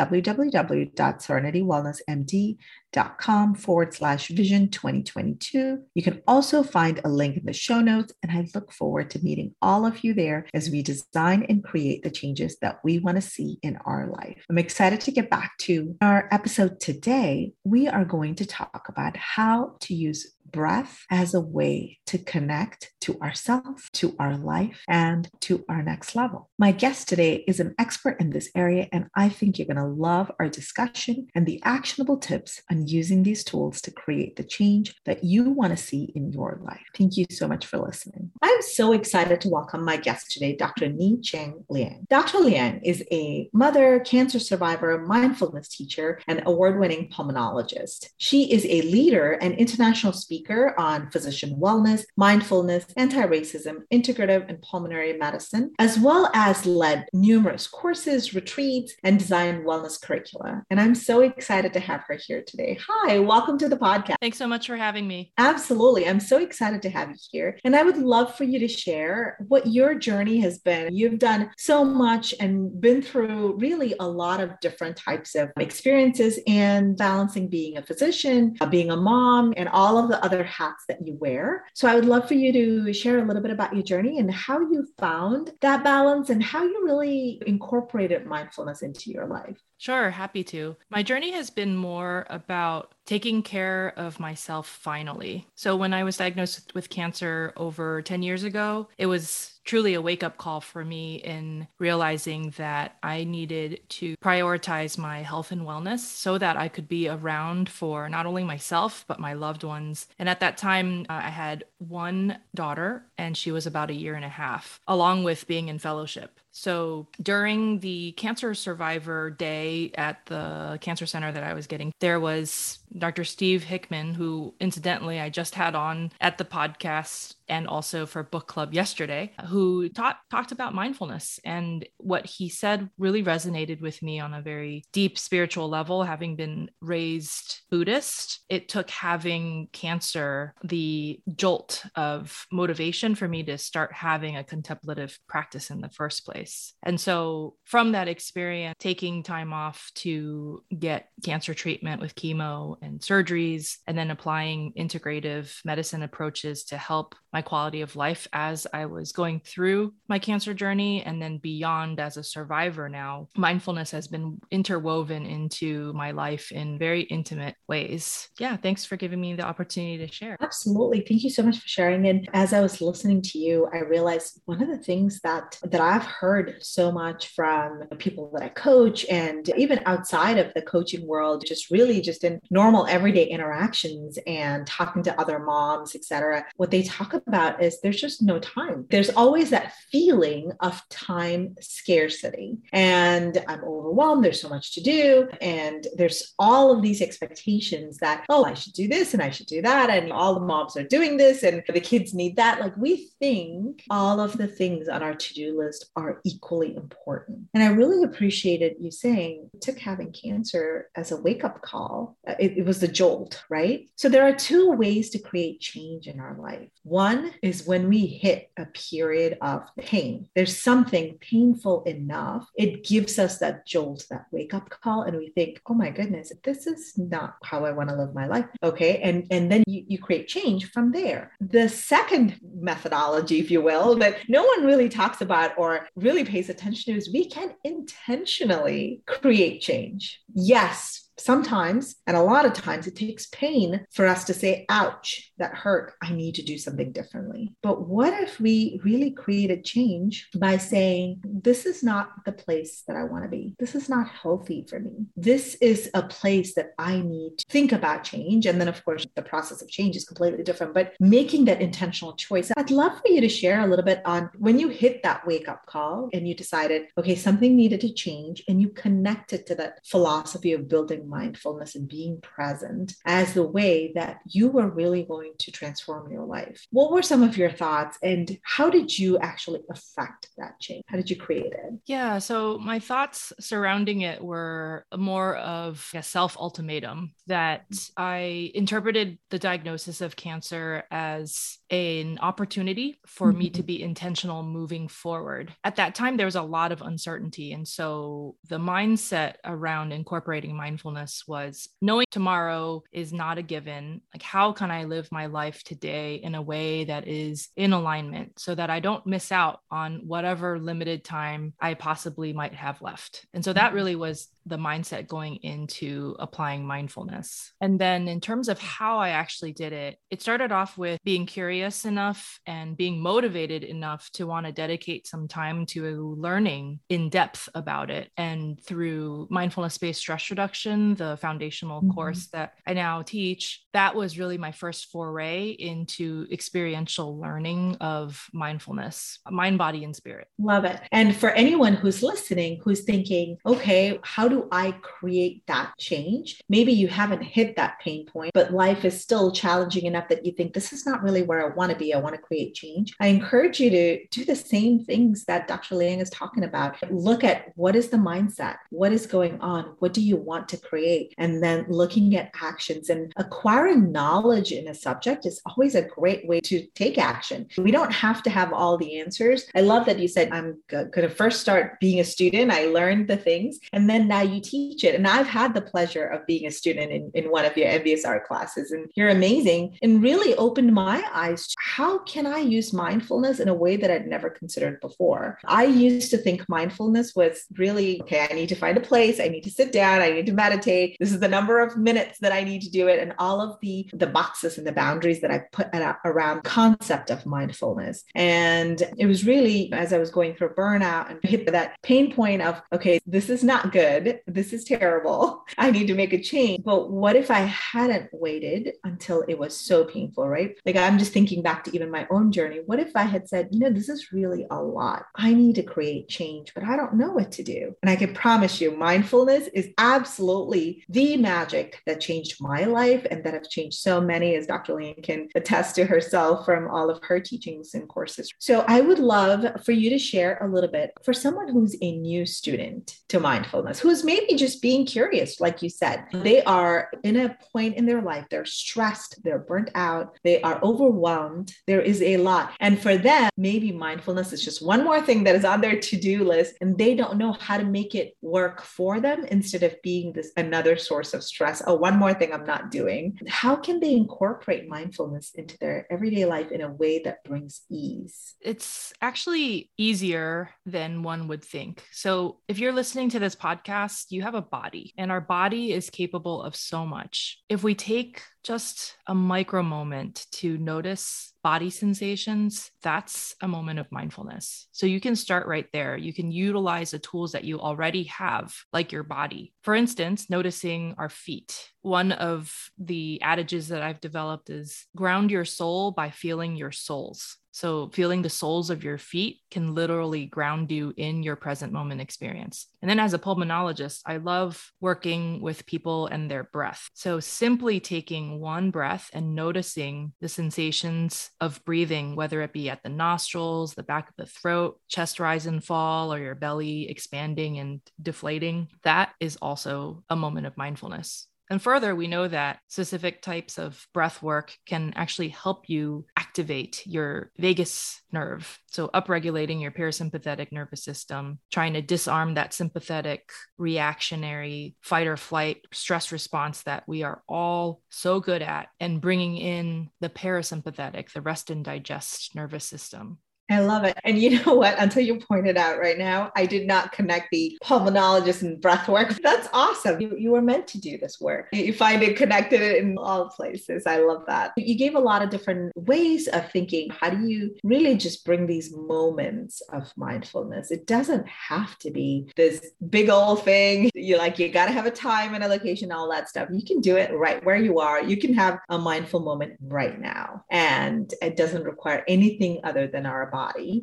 www.serenitywellnessmd.com 2.94 3.56
forward 3.56 3.94
slash 3.94 4.28
vision 4.30 4.70
2022. 4.70 5.80
You 5.94 6.04
can 6.04 6.22
also 6.28 6.64
find 6.64 7.00
a 7.04 7.10
link 7.10 7.38
in 7.38 7.46
the 7.46 7.54
show 7.54 7.82
notes, 7.82 8.14
and 8.24 8.32
I 8.32 8.48
look 8.54 8.72
forward 8.72 9.10
to 9.12 9.24
meeting 9.24 9.56
all 9.62 9.86
of 9.86 10.04
you 10.04 10.14
there 10.14 10.48
as 10.54 10.70
we 10.70 10.82
design 10.82 11.46
and 11.50 11.64
create 11.64 12.04
the 12.04 12.12
changes 12.12 12.58
that 12.62 12.80
we 12.84 13.00
want 13.00 13.18
to 13.18 13.22
see 13.22 13.58
in 13.62 13.78
our 13.86 14.08
life. 14.08 14.44
I'm 14.50 14.58
excited 14.58 15.02
to 15.02 15.12
get 15.12 15.30
back 15.30 15.58
to 15.60 15.96
our 16.02 16.28
episode 16.32 16.80
today. 16.80 17.54
We 17.64 17.88
are 17.88 18.06
going 18.06 18.36
to 18.36 18.46
talk 18.46 18.88
about 18.90 19.18
how 19.18 19.76
to 19.82 19.94
use 19.94 20.38
breath 20.52 21.06
as 21.10 21.34
a 21.34 21.42
way 21.42 22.00
to 22.08 22.18
connect 22.18 22.92
to 23.02 23.20
ourselves, 23.20 23.90
to 23.94 24.16
our 24.20 24.38
life, 24.38 24.84
and 24.88 25.30
to 25.42 25.64
our 25.70 25.84
next 25.84 26.16
level. 26.16 26.50
My 26.58 26.72
guest 26.72 27.08
today 27.08 27.44
is 27.48 27.60
an 27.60 27.76
expert 27.78 28.20
in 28.20 28.30
this 28.30 28.50
area, 28.56 28.88
and 28.92 29.08
I 29.16 29.30
think 29.30 29.58
you're 29.58 29.68
going 29.68 29.78
to 29.78 29.86
love 29.86 30.32
our 30.40 30.50
discussion 30.50 31.28
and 31.36 31.46
the 31.46 31.62
actionable 31.64 32.18
tips 32.18 32.62
on 32.72 32.77
using 32.86 33.24
these 33.24 33.44
tools 33.44 33.82
to 33.82 33.92
create 33.92 34.36
the 34.36 34.44
change 34.44 34.96
that 35.06 35.24
you 35.24 35.50
want 35.50 35.72
to 35.72 35.82
see 35.82 36.12
in 36.16 36.32
your 36.32 36.60
life. 36.64 36.84
Thank 36.96 37.18
you 37.18 37.26
so 37.32 37.48
much 37.48 37.66
for 37.66 37.78
listening. 37.78 38.32
I'm 38.42 38.62
so 38.62 38.92
excited 38.92 39.42
to 39.42 39.50
welcome 39.50 39.84
my 39.86 39.98
guest 39.98 40.32
today, 40.32 40.56
Dr. 40.56 40.90
Ni 40.90 41.20
Cheng 41.22 41.64
Liang. 41.70 42.06
Dr. 42.10 42.40
Liang 42.40 42.82
is 42.84 43.04
a 43.12 43.50
mother, 43.54 44.00
cancer 44.02 44.40
survivor, 44.40 45.00
mindfulness 45.06 45.70
teacher, 45.70 46.20
and 46.28 46.44
award 46.46 46.80
winning 46.80 47.10
pulmonologist. 47.10 48.10
She 48.18 48.52
is 48.52 48.66
a 48.66 48.82
leader 48.84 49.34
and 49.34 49.56
international 49.56 50.14
speaker 50.14 50.76
on 50.78 51.10
physician 51.12 51.56
wellness, 51.60 52.04
mindfulness, 52.16 52.86
anti 52.98 53.24
racism, 53.24 53.78
integrative 53.94 54.48
and 54.50 54.62
pulmonary 54.62 55.14
medicine, 55.14 55.72
as 55.80 55.98
well 56.00 56.30
as 56.34 56.66
led 56.66 57.08
numerous 57.14 57.68
courses, 57.68 58.34
retreats, 58.34 58.94
and 59.04 59.20
designed 59.20 59.66
wellness 59.66 60.02
curricula. 60.02 60.64
And 60.70 60.80
I'm 60.80 60.96
so 60.96 61.22
excited 61.22 61.74
to 61.74 61.80
have 61.80 62.04
her 62.08 62.16
here 62.16 62.44
today. 62.46 62.67
Hi, 62.76 63.20
welcome 63.20 63.58
to 63.60 63.70
the 63.70 63.78
podcast. 63.78 64.16
Thanks 64.20 64.38
so 64.38 64.48
much 64.48 64.68
for 64.68 64.76
having 64.76 65.08
me. 65.08 65.32
Absolutely. 65.38 66.08
I'm 66.08 66.20
so 66.20 66.40
excited 66.40 66.82
to 66.82 66.90
have 66.90 67.10
you 67.10 67.16
here. 67.32 67.58
And 67.64 67.76
I 67.76 67.84
would 67.84 67.96
love 67.96 68.36
for 68.36 68.44
you 68.44 68.60
to 68.60 68.68
share 68.68 69.38
what 69.48 69.68
your 69.68 69.96
journey 69.96 70.40
has 70.42 70.60
been. 70.60 70.94
You've 70.94 71.20
done 71.20 71.50
so 71.58 71.86
much 71.86 72.36
and 72.42 72.82
been 72.82 73.02
through 73.02 73.58
really 73.58 73.96
a 74.02 74.08
lot 74.08 74.42
of 74.42 74.60
different 74.60 74.98
types 74.98 75.36
of 75.36 75.50
experiences 75.58 76.40
and 76.46 76.98
balancing 76.98 77.48
being 77.48 77.78
a 77.78 77.82
physician, 77.82 78.56
uh, 78.60 78.66
being 78.66 78.92
a 78.92 78.98
mom, 78.98 79.54
and 79.56 79.70
all 79.70 79.98
of 79.98 80.10
the 80.10 80.24
other 80.24 80.44
hats 80.44 80.84
that 80.90 81.06
you 81.06 81.16
wear. 81.22 81.64
So 81.74 81.88
I 81.88 81.96
would 81.96 82.06
love 82.06 82.28
for 82.28 82.34
you 82.34 82.52
to 82.52 82.94
share 82.94 83.20
a 83.20 83.26
little 83.26 83.42
bit 83.42 83.52
about 83.52 83.74
your 83.74 83.84
journey 83.84 84.20
and 84.20 84.30
how 84.30 84.60
you 84.60 84.86
found 84.98 85.52
that 85.62 85.84
balance 85.84 86.30
and 86.30 86.44
how 86.44 86.64
you 86.64 86.84
really 86.84 87.42
incorporated 87.48 88.26
mindfulness 88.26 88.82
into 88.82 89.12
your 89.12 89.28
life. 89.28 89.58
Sure, 89.78 90.10
happy 90.10 90.44
to. 90.46 90.76
My 90.90 91.04
journey 91.04 91.32
has 91.32 91.50
been 91.50 91.76
more 91.76 92.26
about 92.30 92.94
taking 93.06 93.44
care 93.44 93.94
of 93.96 94.20
myself 94.20 94.68
finally. 94.68 95.48
So, 95.56 95.76
when 95.76 95.94
I 95.94 96.04
was 96.04 96.18
diagnosed 96.18 96.74
with 96.74 96.90
cancer 96.90 97.54
over 97.56 98.02
10 98.02 98.24
years 98.24 98.44
ago, 98.44 98.90
it 98.98 99.06
was 99.06 99.60
truly 99.64 99.94
a 99.94 100.02
wake 100.02 100.24
up 100.24 100.38
call 100.38 100.62
for 100.62 100.84
me 100.84 101.16
in 101.18 101.68
realizing 101.78 102.52
that 102.58 102.96
I 103.04 103.26
needed 103.26 103.82
to 103.90 104.16
prioritize 104.18 104.98
my 104.98 105.22
health 105.22 105.52
and 105.52 105.62
wellness 105.62 106.00
so 106.00 106.38
that 106.38 106.58
I 106.58 106.70
could 106.70 106.88
be 106.88 107.10
around 107.10 107.70
for 107.70 108.08
not 108.10 108.26
only 108.26 108.46
myself, 108.46 109.04
but 109.08 109.20
my 109.20 109.34
loved 109.34 109.64
ones. 109.64 110.08
And 110.18 110.30
at 110.30 110.40
that 110.40 110.58
time, 110.58 111.06
uh, 111.10 111.22
I 111.24 111.30
had 111.30 111.66
one 111.80 112.40
daughter, 112.56 113.04
and 113.18 113.36
she 113.36 113.52
was 113.52 113.68
about 113.68 113.90
a 113.90 113.96
year 113.96 114.16
and 114.16 114.26
a 114.26 114.30
half, 114.30 114.80
along 114.88 115.24
with 115.24 115.48
being 115.48 115.68
in 115.68 115.80
fellowship. 115.80 116.40
So 116.58 117.06
during 117.22 117.82
the 117.82 118.14
cancer 118.14 118.56
survivor 118.56 119.30
day 119.30 119.92
at 119.96 120.26
the 120.26 120.80
cancer 120.82 121.06
center 121.06 121.32
that 121.32 121.44
I 121.44 121.54
was 121.54 121.68
getting, 121.68 121.94
there 122.00 122.20
was 122.20 122.80
Dr. 122.98 123.26
Steve 123.26 123.64
Hickman, 123.64 124.16
who 124.16 124.56
incidentally 124.60 125.20
I 125.20 125.30
just 125.30 125.54
had 125.54 125.76
on 125.76 126.12
at 126.20 126.40
the 126.40 126.46
podcast 126.46 127.36
and 127.50 127.68
also 127.68 128.06
for 128.06 128.24
book 128.24 128.48
club 128.48 128.74
yesterday, 128.74 129.34
who 129.48 129.90
taught 129.90 130.18
talked 130.30 130.52
about 130.52 130.76
mindfulness. 130.76 131.40
And 131.44 131.88
what 131.98 132.26
he 132.26 132.50
said 132.50 132.90
really 132.98 133.24
resonated 133.24 133.82
with 133.82 134.02
me 134.02 134.20
on 134.20 134.34
a 134.34 134.42
very 134.42 134.84
deep 134.94 135.18
spiritual 135.18 135.70
level, 135.70 136.04
having 136.04 136.36
been 136.36 136.70
raised 136.82 137.62
Buddhist. 137.70 138.42
It 138.50 138.70
took 138.70 138.90
having 138.90 139.70
cancer 139.72 140.54
the 140.64 141.20
jolt 141.36 141.84
of 141.96 142.46
motivation 142.52 143.16
for 143.16 143.28
me 143.28 143.44
to 143.44 143.58
start 143.58 143.94
having 143.94 144.38
a 144.38 144.44
contemplative 144.44 145.18
practice 145.28 145.70
in 145.70 145.82
the 145.82 145.90
first 145.90 146.26
place. 146.26 146.74
And 146.84 147.00
so 147.00 147.56
from 147.66 147.92
that 147.92 148.08
experience, 148.08 148.76
taking 148.80 149.24
time 149.24 149.54
off 149.54 149.92
to 149.96 150.64
get 150.78 151.10
cancer 151.24 151.54
treatment 151.54 152.02
with 152.02 152.16
chemo 152.16 152.78
and 152.82 153.00
surgeries, 153.00 153.78
and 153.88 153.98
then 153.98 154.12
applying 154.12 154.74
integrative 154.78 155.54
medicine 155.66 156.04
approaches 156.04 156.64
to 156.66 156.78
help 156.78 157.16
my 157.38 157.42
quality 157.44 157.82
of 157.82 157.96
life 157.96 158.28
as 158.34 158.66
I 158.74 158.88
was 158.88 159.12
going 159.12 159.42
through 159.42 159.94
my 160.08 160.18
cancer 160.18 160.56
journey 160.56 161.04
and 161.04 161.22
then 161.22 161.38
beyond 161.38 162.00
as 162.00 162.18
a 162.18 162.24
survivor 162.24 162.90
now. 162.90 163.28
Mindfulness 163.38 163.92
has 163.92 164.08
been 164.08 164.42
interwoven 164.50 165.24
into 165.28 165.94
my 165.94 166.10
life 166.10 166.52
in 166.52 166.80
very 166.80 167.02
intimate 167.02 167.54
ways. 167.68 168.30
Yeah, 168.40 168.58
thanks 168.58 168.86
for 168.86 168.98
giving 168.98 169.22
me 169.22 169.36
the 169.36 169.44
opportunity 169.44 170.00
to 170.00 170.12
share. 170.12 170.36
Absolutely. 170.42 171.02
Thank 171.08 171.24
you 171.24 171.30
so 171.30 171.44
much 171.44 171.60
for 171.60 171.68
sharing. 171.68 172.08
And 172.08 172.28
as 172.34 172.54
I 172.54 172.62
was 172.62 172.82
listening 172.82 173.22
to 173.22 173.38
you, 173.38 173.68
I 173.72 173.82
realized 173.82 174.42
one 174.46 174.64
of 174.64 174.70
the 174.70 174.80
things 174.80 175.20
that 175.20 175.60
that 175.62 175.80
I've 175.80 176.06
heard 176.06 176.56
so 176.62 176.92
much 176.92 177.36
from 177.36 177.84
people 178.00 178.32
that 178.34 178.42
I 178.42 178.50
coach 178.50 179.06
and 179.12 179.48
even 179.56 179.80
outside 179.86 180.40
of 180.40 180.52
the 180.56 180.64
coaching 180.64 181.06
world, 181.06 181.44
just 181.46 181.70
really 181.70 182.02
just 182.02 182.24
in 182.24 182.40
normal 182.50 182.88
everyday 182.88 183.26
interactions 183.26 184.18
and 184.26 184.66
talking 184.66 185.04
to 185.04 185.22
other 185.22 185.38
moms, 185.38 185.94
etc. 185.94 186.44
What 186.56 186.72
they 186.72 186.82
talk 186.82 187.14
about 187.28 187.62
is 187.62 187.80
there's 187.82 188.00
just 188.00 188.22
no 188.22 188.40
time. 188.40 188.86
There's 188.90 189.10
always 189.10 189.50
that 189.50 189.74
feeling 189.92 190.52
of 190.60 190.82
time 190.90 191.56
scarcity. 191.60 192.58
And 192.74 193.44
I'm 193.48 193.64
overwhelmed. 193.64 194.24
There's 194.24 194.42
so 194.42 194.50
much 194.50 194.74
to 194.76 194.82
do. 194.82 195.28
And 195.42 195.86
there's 195.96 196.34
all 196.40 196.72
of 196.72 196.82
these 196.82 197.02
expectations 197.02 197.98
that, 197.98 198.26
oh, 198.30 198.44
I 198.44 198.54
should 198.54 198.74
do 198.74 198.88
this 198.88 199.14
and 199.14 199.22
I 199.22 199.30
should 199.30 199.48
do 199.48 199.62
that. 199.62 199.90
And 199.90 200.12
all 200.12 200.36
the 200.36 200.46
moms 200.46 200.78
are 200.78 200.84
doing 200.84 201.18
this 201.18 201.44
and 201.44 201.64
the 201.68 201.80
kids 201.80 202.14
need 202.14 202.36
that. 202.38 202.60
Like 202.60 202.76
we 202.78 203.10
think 203.20 203.84
all 203.90 204.20
of 204.20 204.38
the 204.38 204.48
things 204.48 204.88
on 204.88 205.04
our 205.04 205.16
to 205.16 205.34
do 205.34 205.58
list 205.58 205.92
are 205.96 206.22
equally 206.24 206.76
important. 206.76 207.48
And 207.54 207.64
I 207.64 207.68
really 207.68 208.04
appreciated 208.04 208.78
you 208.80 208.92
saying 208.92 209.50
it 209.54 209.62
took 209.62 209.80
having 209.80 210.12
cancer 210.12 210.90
as 210.96 211.12
a 211.12 211.22
wake 211.22 211.44
up 211.44 211.62
call. 211.62 212.18
It, 212.40 212.58
it 212.58 212.66
was 212.66 212.80
the 212.80 212.88
jolt, 212.88 213.44
right? 213.50 213.90
So 213.96 214.10
there 214.10 214.24
are 214.24 214.36
two 214.36 214.72
ways 214.72 215.10
to 215.12 215.20
create 215.20 215.60
change 215.60 216.08
in 216.08 216.20
our 216.20 216.36
life. 216.40 216.70
One 216.84 217.17
is 217.42 217.68
when 217.68 217.90
we 217.90 218.06
hit 218.06 218.50
a 218.58 218.66
period 218.66 219.38
of 219.42 219.64
pain, 219.80 220.28
there's 220.36 220.62
something 220.62 221.18
painful 221.20 221.84
enough, 221.84 222.48
it 222.56 222.84
gives 222.84 223.20
us 223.20 223.40
that 223.40 223.66
jolt, 223.66 224.06
that 224.10 224.26
wake 224.32 224.54
up 224.54 224.70
call, 224.70 225.04
and 225.04 225.18
we 225.18 225.30
think, 225.30 225.62
oh 225.68 225.74
my 225.74 225.90
goodness, 225.90 226.32
this 226.44 226.68
is 226.68 226.98
not 226.98 227.36
how 227.44 227.66
I 227.66 227.72
want 227.72 227.90
to 227.90 227.96
live 227.96 228.14
my 228.14 228.28
life. 228.28 228.46
Okay. 228.64 228.98
And, 229.02 229.26
and 229.32 229.52
then 229.52 229.64
you, 229.68 229.84
you 229.88 230.00
create 230.00 230.28
change 230.28 230.72
from 230.72 230.92
there. 230.92 231.32
The 231.40 231.70
second 231.70 232.40
methodology, 232.54 233.40
if 233.40 233.52
you 233.52 233.62
will, 233.62 233.96
that 233.96 234.18
no 234.28 234.44
one 234.44 234.66
really 234.66 234.90
talks 234.90 235.22
about 235.22 235.58
or 235.58 235.88
really 235.96 236.24
pays 236.24 236.50
attention 236.50 236.94
to 236.94 236.98
is 236.98 237.12
we 237.12 237.30
can 237.30 237.54
intentionally 237.64 239.02
create 239.06 239.62
change. 239.62 240.22
Yes, 240.34 241.07
sometimes 241.18 241.96
and 242.06 242.16
a 242.16 242.22
lot 242.22 242.46
of 242.46 242.54
times 242.54 242.88
it 242.88 242.96
takes 242.96 243.28
pain 243.28 243.86
for 243.92 244.06
us 244.06 244.24
to 244.26 244.34
say 244.34 244.66
ouch 244.70 245.32
that 245.38 245.54
hurt. 245.54 245.94
I 246.02 246.14
need 246.14 246.36
to 246.36 246.44
do 246.44 246.58
something 246.58 246.92
differently. 246.92 247.54
But 247.62 247.88
what 247.88 248.14
if 248.22 248.40
we 248.40 248.80
really 248.84 249.12
create 249.12 249.52
a 249.52 249.62
change 249.62 250.30
by 250.38 250.58
saying 250.58 251.22
this 251.24 251.66
is 251.66 251.84
not 251.84 252.10
the 252.26 252.32
place 252.32 252.84
that 252.88 252.96
i 252.96 253.04
want 253.04 253.24
to 253.24 253.30
be. 253.30 253.56
This 253.60 253.76
is 253.76 253.90
not 253.90 254.08
healthy 254.08 254.66
for 254.70 254.80
me. 254.80 255.06
This 255.16 255.56
is 255.56 255.90
a 255.94 256.04
place 256.04 256.54
that 256.56 256.72
i 256.78 257.00
need 257.00 257.38
to 257.40 257.46
think 257.50 257.72
about 257.72 258.04
change. 258.04 258.46
And 258.46 258.60
then 258.60 258.68
of 258.68 258.84
course 258.84 259.06
the 259.16 259.22
process 259.22 259.62
of 259.62 259.70
change 259.70 259.96
is 259.96 260.06
completely 260.06 260.44
different 260.44 260.74
but 260.74 260.94
making 261.00 261.46
that 261.46 261.62
intentional 261.62 262.14
choice. 262.14 262.52
I'd 262.56 262.72
love 262.72 263.00
for 263.00 263.10
you 263.10 263.22
to 263.22 263.30
share 263.30 263.62
a 263.62 263.68
little 263.68 263.86
bit 263.86 264.02
on 264.06 264.30
when 264.38 264.60
you 264.60 264.68
hit 264.70 265.04
that 265.04 265.26
wake 265.26 265.48
up 265.48 265.66
call 265.66 266.10
and 266.14 266.28
you 266.28 266.36
decided 266.36 266.84
okay 266.98 267.16
something 267.16 267.56
needed 267.56 267.82
to 267.82 267.94
change 267.94 268.44
and 268.48 268.62
you 268.62 268.70
connected 268.70 269.46
to 269.48 269.56
that 269.56 269.80
philosophy 269.86 270.54
of 270.54 270.68
building 270.68 271.07
mindfulness 271.10 271.76
and 271.76 271.88
being 271.88 272.20
present 272.22 272.94
as 273.06 273.34
the 273.34 273.48
way 273.48 273.92
that 273.96 274.20
you 274.26 274.50
were 274.50 274.70
really 274.70 275.04
going 275.04 275.34
to 275.40 275.52
transform 275.52 276.12
your 276.12 276.26
life. 276.26 276.66
What 276.72 276.92
were 276.92 277.02
some 277.02 277.24
of 277.24 277.38
your 277.38 277.52
thoughts 277.52 277.98
and 278.04 278.38
how 278.44 278.70
did 278.70 278.98
you 278.98 279.18
actually 279.20 279.62
affect 279.70 280.30
that 280.38 280.60
change? 280.60 280.84
How 280.88 280.98
did 280.98 281.10
you 281.10 281.16
create 281.16 281.54
it? 281.54 281.74
Yeah, 281.86 282.20
so 282.20 282.58
my 282.60 282.80
thoughts 282.80 283.34
surrounding 283.40 284.02
it 284.02 284.24
were 284.24 284.86
more 284.96 285.36
of 285.38 285.90
a 285.94 286.04
self 286.04 286.38
ultimatum 286.38 287.14
that 287.28 287.66
I 287.96 288.52
interpreted 288.54 289.18
the 289.30 289.40
diagnosis 289.40 290.02
of 290.02 290.16
cancer 290.16 290.84
as 290.92 291.58
an 291.70 292.20
opportunity 292.20 293.00
for 293.06 293.30
mm-hmm. 293.30 293.40
me 293.40 293.50
to 293.50 293.60
mm-hmm. 293.60 293.68
be 293.68 293.84
intentional 293.84 294.44
moving 294.44 294.88
forward. 294.88 295.54
At 295.64 295.76
that 295.78 295.96
time, 295.96 296.18
there 296.18 296.26
was 296.26 296.36
a 296.36 296.42
lot 296.42 296.72
of 296.72 296.82
uncertainty. 296.82 297.54
And 297.54 297.68
so 297.68 298.36
the 298.48 298.58
mindset 298.58 299.36
around 299.44 299.92
incorporating 299.92 300.56
mindfulness 300.56 300.97
was 301.28 301.70
knowing 301.82 302.06
tomorrow 302.12 302.84
is 302.92 303.14
not 303.14 303.38
a 303.38 303.42
given. 303.42 304.02
Like, 304.14 304.24
how 304.24 304.52
can 304.52 304.72
I 304.72 304.86
live 304.86 305.12
my 305.12 305.28
life 305.28 305.64
today 305.64 306.16
in 306.16 306.36
a 306.36 306.42
way 306.42 306.86
that 306.86 307.08
is 307.08 307.50
in 307.56 307.74
alignment 307.74 308.40
so 308.40 308.56
that 308.56 308.70
I 308.70 308.80
don't 308.80 309.06
miss 309.06 309.32
out 309.32 309.60
on 309.72 310.02
whatever 310.06 310.60
limited 310.60 311.04
time 311.04 311.54
I 311.60 311.74
possibly 311.74 312.34
might 312.34 312.54
have 312.54 312.82
left? 312.82 313.26
And 313.34 313.44
so 313.44 313.54
that 313.54 313.68
mm-hmm. 313.68 313.76
really 313.76 313.96
was 313.96 314.30
the 314.48 314.58
mindset 314.58 315.08
going 315.08 315.36
into 315.38 316.16
applying 316.20 316.66
mindfulness. 316.66 317.52
And 317.62 317.80
then 317.80 318.08
in 318.08 318.22
terms 318.22 318.48
of 318.48 318.60
how 318.60 318.98
I 318.98 319.10
actually 319.10 319.52
did 319.52 319.74
it, 319.74 319.98
it 320.10 320.22
started 320.22 320.52
off 320.52 320.78
with 320.78 321.00
being 321.04 321.26
curious 321.26 321.86
enough 321.86 322.40
and 322.46 322.78
being 322.78 323.02
motivated 323.02 323.64
enough 323.64 324.10
to 324.14 324.26
want 324.26 324.46
to 324.46 324.52
dedicate 324.52 325.08
some 325.08 325.28
time 325.28 325.66
to 325.68 326.16
learning 326.18 326.80
in 326.90 327.10
depth 327.10 327.50
about 327.54 327.92
it. 327.92 328.10
And 328.18 328.64
through 328.64 329.28
mindfulness 329.30 329.78
based 329.78 330.00
stress 330.00 330.30
reduction, 330.30 330.87
the 330.96 331.18
foundational 331.18 331.82
mm-hmm. 331.82 331.92
course 331.92 332.28
that 332.28 332.54
I 332.66 332.74
now 332.74 333.02
teach, 333.02 333.64
that 333.74 333.96
was 333.96 334.18
really 334.18 334.38
my 334.38 334.52
first 334.52 334.92
foray 334.92 335.50
into 335.50 336.28
experiential 336.32 337.20
learning 337.20 337.78
of 337.82 338.28
mindfulness, 338.34 339.20
mind, 339.30 339.58
body, 339.58 339.84
and 339.84 339.96
spirit. 339.96 340.28
Love 340.40 340.64
it. 340.64 340.80
And 340.92 341.16
for 341.16 341.32
anyone 341.32 341.74
who's 341.74 342.02
listening, 342.02 342.62
who's 342.64 342.84
thinking, 342.84 343.38
okay, 343.46 344.00
how 344.04 344.28
do 344.28 344.38
do 344.38 344.48
I 344.52 344.72
create 344.82 345.46
that 345.48 345.74
change? 345.78 346.42
Maybe 346.50 346.72
you 346.72 346.88
haven't 346.88 347.22
hit 347.22 347.56
that 347.56 347.80
pain 347.80 348.06
point, 348.06 348.32
but 348.34 348.54
life 348.54 348.86
is 348.86 349.02
still 349.02 349.32
challenging 349.32 349.86
enough 349.86 350.08
that 350.10 350.26
you 350.26 350.32
think 350.32 350.54
this 350.54 350.74
is 350.74 350.86
not 350.86 351.02
really 351.02 351.24
where 351.24 351.44
I 351.44 351.56
want 351.56 351.72
to 351.72 351.78
be. 351.78 351.94
I 351.94 352.00
want 352.00 352.16
to 352.16 352.22
create 352.22 352.54
change. 352.54 352.96
I 353.00 353.08
encourage 353.08 353.60
you 353.60 353.70
to 353.70 354.08
do 354.08 354.26
the 354.26 354.36
same 354.36 354.84
things 354.84 355.26
that 355.26 355.48
Dr. 355.48 355.76
Liang 355.76 356.00
is 356.00 356.10
talking 356.10 356.44
about. 356.44 356.78
Look 356.92 357.24
at 357.24 357.52
what 357.56 357.76
is 357.76 357.90
the 357.90 357.98
mindset? 357.98 358.58
What 358.70 358.92
is 358.92 359.06
going 359.06 359.40
on? 359.42 359.76
What 359.80 359.94
do 359.94 360.02
you 360.02 360.18
want 360.18 360.50
to 360.50 360.58
create? 360.58 360.77
And 361.18 361.42
then 361.44 361.66
looking 361.68 362.16
at 362.16 362.32
actions 362.42 362.90
and 362.90 363.12
acquiring 363.18 363.92
knowledge 363.92 364.52
in 364.52 364.68
a 364.68 364.74
subject 364.74 365.26
is 365.26 365.42
always 365.46 365.76
a 365.76 365.82
great 365.82 366.28
way 366.28 366.40
to 366.42 366.66
take 366.76 366.98
action. 366.98 367.48
We 367.58 367.72
don't 367.72 367.92
have 367.92 368.24
to 368.24 368.30
have 368.30 368.54
all 368.54 368.78
the 368.78 369.00
answers. 369.00 369.46
I 369.56 369.62
love 369.62 369.86
that 369.86 370.00
you 370.00 370.08
said, 370.08 370.30
I'm 370.32 370.58
going 370.68 370.92
to 370.92 371.10
first 371.10 371.42
start 371.42 371.80
being 371.80 372.00
a 372.00 372.04
student. 372.04 372.52
I 372.52 372.66
learned 372.66 373.08
the 373.08 373.18
things, 373.18 373.60
and 373.74 373.90
then 373.90 374.08
now 374.08 374.22
you 374.22 374.42
teach 374.42 374.84
it. 374.84 374.96
And 374.96 375.08
I've 375.08 375.28
had 375.28 375.54
the 375.54 375.62
pleasure 375.62 376.06
of 376.06 376.26
being 376.26 376.48
a 376.48 376.52
student 376.52 376.92
in, 376.92 377.12
in 377.14 377.26
one 377.32 377.46
of 377.46 377.58
your 377.58 377.68
MBSR 377.68 378.26
classes, 378.26 378.72
and 378.72 378.90
you're 378.96 379.10
amazing 379.10 379.78
and 379.82 380.02
really 380.02 380.36
opened 380.36 380.74
my 380.74 381.04
eyes 381.14 381.48
to 381.48 381.56
how 381.60 382.00
can 382.00 382.26
I 382.26 382.40
use 382.40 382.74
mindfulness 382.74 383.40
in 383.40 383.48
a 383.48 383.54
way 383.54 383.78
that 383.78 383.92
I'd 383.92 384.08
never 384.08 384.30
considered 384.30 384.80
before. 384.82 385.40
I 385.46 385.66
used 385.66 386.12
to 386.12 386.18
think 386.18 386.48
mindfulness 386.50 387.16
was 387.16 387.46
really, 387.58 388.02
okay, 388.02 388.28
I 388.30 388.34
need 388.34 388.50
to 388.50 388.56
find 388.56 388.78
a 388.78 388.82
place, 388.82 389.20
I 389.20 389.28
need 389.28 389.44
to 389.44 389.52
sit 389.52 389.72
down, 389.72 390.02
I 390.02 390.10
need 390.12 390.26
to 390.28 390.34
meditate. 390.34 390.67
This 390.68 391.12
is 391.12 391.20
the 391.20 391.28
number 391.28 391.60
of 391.60 391.78
minutes 391.78 392.20
that 392.20 392.32
I 392.32 392.44
need 392.44 392.62
to 392.62 392.70
do 392.70 392.88
it, 392.88 393.00
and 393.00 393.14
all 393.20 393.42
of 393.42 393.58
the, 393.62 393.90
the 393.94 394.08
boxes 394.08 394.58
and 394.58 394.68
the 394.68 394.72
boundaries 394.72 395.22
that 395.22 395.32
I 395.32 395.44
put 395.52 395.68
around 396.06 396.44
concept 396.44 397.10
of 397.10 397.26
mindfulness. 397.26 398.04
And 398.16 398.82
it 398.98 399.06
was 399.06 399.26
really 399.26 399.72
as 399.74 399.94
I 399.94 399.98
was 399.98 400.12
going 400.12 400.36
through 400.36 400.56
burnout 400.56 401.10
and 401.10 401.20
hit 401.24 401.52
that 401.52 401.82
pain 401.84 402.14
point 402.14 402.42
of, 402.42 402.62
okay, 402.74 403.00
this 403.06 403.30
is 403.30 403.44
not 403.44 403.72
good 403.72 404.20
this 404.28 404.54
is 404.54 404.64
terrible. 404.64 405.44
I 405.58 405.72
need 405.72 405.88
to 405.88 405.96
make 405.96 406.14
a 406.14 406.22
change. 406.22 406.64
But 406.64 406.92
what 406.92 407.16
if 407.16 407.32
I 407.32 407.40
hadn't 407.40 408.10
waited 408.12 408.74
until 408.84 409.24
it 409.28 409.40
was 409.40 409.56
so 409.56 409.86
painful, 409.86 410.28
right? 410.28 410.56
Like 410.66 410.76
I'm 410.76 411.00
just 411.00 411.14
thinking 411.14 411.42
back 411.42 411.64
to 411.64 411.76
even 411.76 411.90
my 411.90 412.08
own 412.10 412.32
journey. 412.32 412.62
What 412.66 412.80
if 412.80 412.96
I 412.96 413.04
had 413.04 413.28
said, 413.28 413.50
you 413.52 413.60
know, 413.60 413.70
this 413.70 413.90
is 413.90 414.12
really 414.12 414.46
a 414.52 414.62
lot. 414.62 415.06
I 415.16 415.34
need 415.34 415.56
to 415.56 415.64
create 415.64 416.10
change, 416.10 416.54
but 416.54 416.64
I 416.64 416.76
don't 416.76 416.96
know 416.96 417.12
what 417.12 417.32
to 417.34 417.44
do. 417.44 417.76
And 417.82 417.90
I 417.90 417.96
can 417.96 418.14
promise 418.14 418.62
you, 418.62 418.72
mindfulness 418.72 419.48
is 419.54 419.70
absolutely 419.78 420.57
the 420.90 421.18
magic 421.18 421.82
that 421.86 422.02
changed 422.02 422.38
my 422.40 422.64
life 422.66 423.06
and 423.10 423.24
that 423.24 423.34
have 423.34 423.50
changed 423.50 423.80
so 423.80 424.00
many, 424.02 424.36
as 424.36 424.48
Dr. 424.48 424.76
Liang 424.76 425.02
can 425.02 425.28
attest 425.36 425.76
to 425.76 425.86
herself 425.86 426.46
from 426.46 426.68
all 426.70 426.90
of 426.90 427.04
her 427.04 427.20
teachings 427.20 427.74
and 427.74 427.88
courses. 427.88 428.32
So 428.40 428.64
I 428.68 428.82
would 428.82 429.00
love 429.00 429.64
for 429.64 429.72
you 429.72 429.90
to 429.90 430.00
share 430.00 430.38
a 430.42 430.48
little 430.48 430.70
bit 430.70 430.92
for 431.04 431.14
someone 431.14 431.50
who's 431.50 431.76
a 431.82 431.98
new 431.98 432.26
student 432.26 432.98
to 433.10 433.20
mindfulness, 433.20 433.80
who's 433.80 434.04
maybe 434.04 434.36
just 434.36 434.62
being 434.62 434.86
curious, 434.86 435.40
like 435.40 435.62
you 435.62 435.70
said. 435.70 436.06
They 436.12 436.44
are 436.44 436.90
in 437.04 437.16
a 437.18 437.38
point 437.54 437.76
in 437.76 437.86
their 437.86 438.02
life, 438.02 438.26
they're 438.30 438.46
stressed, 438.46 439.24
they're 439.24 439.40
burnt 439.40 439.72
out, 439.76 440.18
they 440.24 440.42
are 440.42 440.60
overwhelmed. 440.64 441.54
There 441.66 441.82
is 441.82 442.02
a 442.02 442.18
lot. 442.18 442.54
And 442.60 442.82
for 442.82 442.98
them, 442.98 443.30
maybe 443.38 443.72
mindfulness 443.72 444.34
is 444.34 444.44
just 444.44 444.66
one 444.66 444.84
more 444.84 445.02
thing 445.02 445.24
that 445.24 445.36
is 445.36 445.46
on 445.46 445.62
their 445.62 445.80
to 445.80 445.98
do 445.98 446.24
list, 446.24 446.56
and 446.62 446.78
they 446.78 446.96
don't 446.96 447.18
know 447.18 447.34
how 447.34 447.58
to 447.58 447.64
make 447.64 447.96
it 447.96 448.16
work 448.22 448.62
for 448.62 449.00
them 449.00 449.26
instead 449.26 449.64
of 449.64 449.82
being 449.82 450.14
this 450.14 450.32
another 450.38 450.78
source 450.78 451.14
of 451.14 451.24
stress. 451.24 451.62
Oh, 451.66 451.76
one 451.76 451.98
more 451.98 452.14
thing 452.14 452.32
I'm 452.32 452.46
not 452.46 452.72
doing. 452.72 453.20
How 453.28 453.56
can 453.56 453.80
they 453.80 453.94
incorporate 453.94 454.70
mindfulness 454.70 455.32
into 455.36 455.58
their 455.58 455.88
everyday 455.92 456.26
life 456.26 456.52
in 456.52 456.62
a 456.62 456.72
way 456.72 457.00
that 457.00 457.24
brings 457.24 457.62
ease? 457.70 458.36
It's 458.42 458.94
actually 459.02 459.72
easier 459.78 460.52
than 460.66 461.04
one 461.04 461.28
would 461.28 461.44
think. 461.44 461.84
So, 461.92 462.40
if 462.48 462.60
you're 462.60 462.72
listening 462.72 463.10
to 463.10 463.20
this 463.20 463.36
podcast, 463.36 464.12
you 464.12 464.22
have 464.22 464.36
a 464.36 464.42
body, 464.42 464.94
and 464.98 465.12
our 465.12 465.22
body 465.22 465.74
is 465.74 465.90
capable 465.90 466.44
of 466.44 466.56
so 466.56 466.86
much. 466.86 467.40
If 467.50 467.64
we 467.64 467.76
take 467.76 468.22
just 468.44 468.96
a 469.08 469.16
micro 469.16 469.62
moment 469.62 470.26
to 470.32 470.58
notice 470.58 471.34
body 471.48 471.70
sensations, 471.70 472.72
that's 472.82 473.34
a 473.40 473.48
moment 473.48 473.80
of 473.80 473.90
mindfulness. 473.90 474.68
So 474.74 474.86
you 474.86 475.00
can 475.00 475.16
start 475.16 475.48
right 475.48 475.68
there. 475.72 475.96
You 475.96 476.12
can 476.12 476.30
utilize 476.30 476.92
the 476.92 477.00
tools 477.00 477.32
that 477.32 477.46
you 477.46 477.62
already 477.62 478.04
have, 478.04 478.54
like 478.74 478.92
your 478.92 479.04
body. 479.04 479.54
For 479.62 479.74
instance, 479.74 480.30
noticing 480.30 480.96
our 480.98 481.08
feet. 481.08 481.72
One 481.88 482.12
of 482.12 482.70
the 482.78 483.18
adages 483.24 483.70
that 483.70 483.82
I've 483.82 484.02
developed 484.02 484.50
is 484.50 484.86
ground 484.94 485.32
your 485.32 485.46
soul 485.46 485.92
by 485.92 486.10
feeling 486.10 486.58
your 486.58 486.74
soles. 486.74 487.38
So, 487.52 487.90
feeling 487.94 488.22
the 488.22 488.30
soles 488.30 488.70
of 488.70 488.84
your 488.84 488.98
feet 488.98 489.40
can 489.50 489.74
literally 489.74 490.26
ground 490.26 490.70
you 490.70 490.94
in 490.98 491.24
your 491.24 491.38
present 491.38 491.72
moment 491.72 492.02
experience. 492.02 492.68
And 492.82 492.90
then, 492.90 493.00
as 493.00 493.14
a 493.14 493.18
pulmonologist, 493.20 494.02
I 494.06 494.18
love 494.18 494.70
working 494.82 495.42
with 495.42 495.66
people 495.66 496.08
and 496.08 496.30
their 496.30 496.44
breath. 496.44 496.90
So, 496.94 497.22
simply 497.22 497.80
taking 497.80 498.42
one 498.42 498.70
breath 498.70 499.10
and 499.14 499.34
noticing 499.34 500.12
the 500.20 500.28
sensations 500.28 501.30
of 501.40 501.64
breathing, 501.64 502.18
whether 502.18 502.42
it 502.42 502.52
be 502.52 502.70
at 502.70 502.84
the 502.84 502.90
nostrils, 502.90 503.76
the 503.76 503.82
back 503.82 504.10
of 504.10 504.16
the 504.18 504.26
throat, 504.26 504.78
chest 504.90 505.22
rise 505.22 505.46
and 505.46 505.64
fall, 505.64 506.14
or 506.14 506.20
your 506.20 506.36
belly 506.36 506.90
expanding 506.90 507.60
and 507.60 507.80
deflating, 508.02 508.68
that 508.84 509.14
is 509.22 509.38
also 509.42 510.04
a 510.10 510.18
moment 510.18 510.48
of 510.48 510.58
mindfulness. 510.58 511.28
And 511.50 511.62
further, 511.62 511.96
we 511.96 512.08
know 512.08 512.28
that 512.28 512.60
specific 512.68 513.22
types 513.22 513.58
of 513.58 513.88
breath 513.94 514.22
work 514.22 514.58
can 514.66 514.94
actually 514.96 515.30
help 515.30 515.70
you 515.70 516.06
activate 516.18 516.86
your 516.86 517.32
vagus 517.38 518.02
nerve. 518.12 518.60
So, 518.68 518.90
upregulating 518.90 519.62
your 519.62 519.72
parasympathetic 519.72 520.52
nervous 520.52 520.84
system, 520.84 521.40
trying 521.52 521.74
to 521.74 521.82
disarm 521.82 522.34
that 522.34 522.54
sympathetic, 522.54 523.32
reactionary 523.58 524.76
fight 524.82 525.08
or 525.08 525.16
flight 525.16 525.62
stress 525.72 526.12
response 526.12 526.64
that 526.64 526.84
we 526.86 527.04
are 527.04 527.24
all 527.30 527.82
so 527.90 528.20
good 528.20 528.42
at, 528.42 528.68
and 528.80 529.00
bringing 529.02 529.38
in 529.38 529.90
the 530.02 530.10
parasympathetic, 530.10 531.14
the 531.14 531.22
rest 531.22 531.50
and 531.50 531.64
digest 531.64 532.36
nervous 532.36 532.66
system. 532.66 533.20
I 533.50 533.60
love 533.60 533.84
it. 533.86 533.98
And 534.04 534.18
you 534.18 534.40
know 534.46 534.56
what? 534.56 534.76
Until 534.78 535.04
you 535.04 535.20
pointed 535.20 535.58
out 535.58 535.80
right 535.80 535.98
now, 535.98 536.32
I 536.36 536.46
did 536.46 536.68
not 536.68 536.92
connect 536.92 537.32
the 537.32 537.58
pulmonologist 537.64 538.42
and 538.42 538.62
breath 538.62 538.88
work. 538.88 539.10
That's 539.24 539.48
awesome. 539.54 540.02
You, 540.02 540.16
you 540.18 540.32
were 540.32 540.42
meant 540.42 540.68
to 540.68 540.80
do 540.80 540.98
this 540.98 541.20
work. 541.20 541.50
You 541.54 541.74
find 541.74 542.04
it 542.04 542.18
connected 542.18 542.62
in 542.78 542.98
all 542.98 543.30
places. 543.30 543.86
I 543.86 543.98
love 543.98 544.24
that. 544.28 544.54
You 544.58 544.78
gave 544.78 544.96
a 544.96 545.00
lot 545.00 545.22
of 545.22 545.30
different 545.30 545.72
ways 545.76 546.28
of 546.28 546.52
thinking. 546.52 546.90
How 546.90 547.10
do 547.10 547.28
you 547.28 547.56
really 547.64 547.96
just 547.96 548.26
bring 548.26 548.48
these 548.48 548.74
moments 548.76 549.62
of 549.72 549.92
mindfulness? 549.96 550.72
It 550.72 550.86
doesn't 550.86 551.28
have 551.28 551.78
to 551.80 551.92
be 551.92 552.32
this 552.36 552.72
big 552.90 553.10
old 553.10 553.44
thing. 553.44 553.90
You're 553.96 554.18
like, 554.18 554.40
you 554.40 554.50
got 554.50 554.66
to 554.66 554.72
have 554.72 554.86
a 554.86 554.92
time 554.92 555.34
and 555.34 555.44
a 555.44 555.48
location, 555.48 555.92
all 555.92 556.10
that 556.12 556.30
stuff. 556.30 556.50
You 556.52 556.66
can 556.66 556.82
do 556.82 556.98
it 556.98 557.14
right 557.14 557.44
where 557.46 557.58
you 557.58 557.80
are. 557.80 558.04
You 558.04 558.18
can 558.18 558.34
have 558.34 558.60
a 558.70 558.78
mindful 558.78 559.22
moment 559.22 559.54
right 559.62 560.00
now. 560.00 560.44
And 560.52 561.14
it 561.22 561.36
doesn't 561.36 561.64
require 561.64 562.04
anything 562.08 562.60
other 562.64 562.88
than 562.88 563.06
our 563.06 563.28
body. 563.28 563.37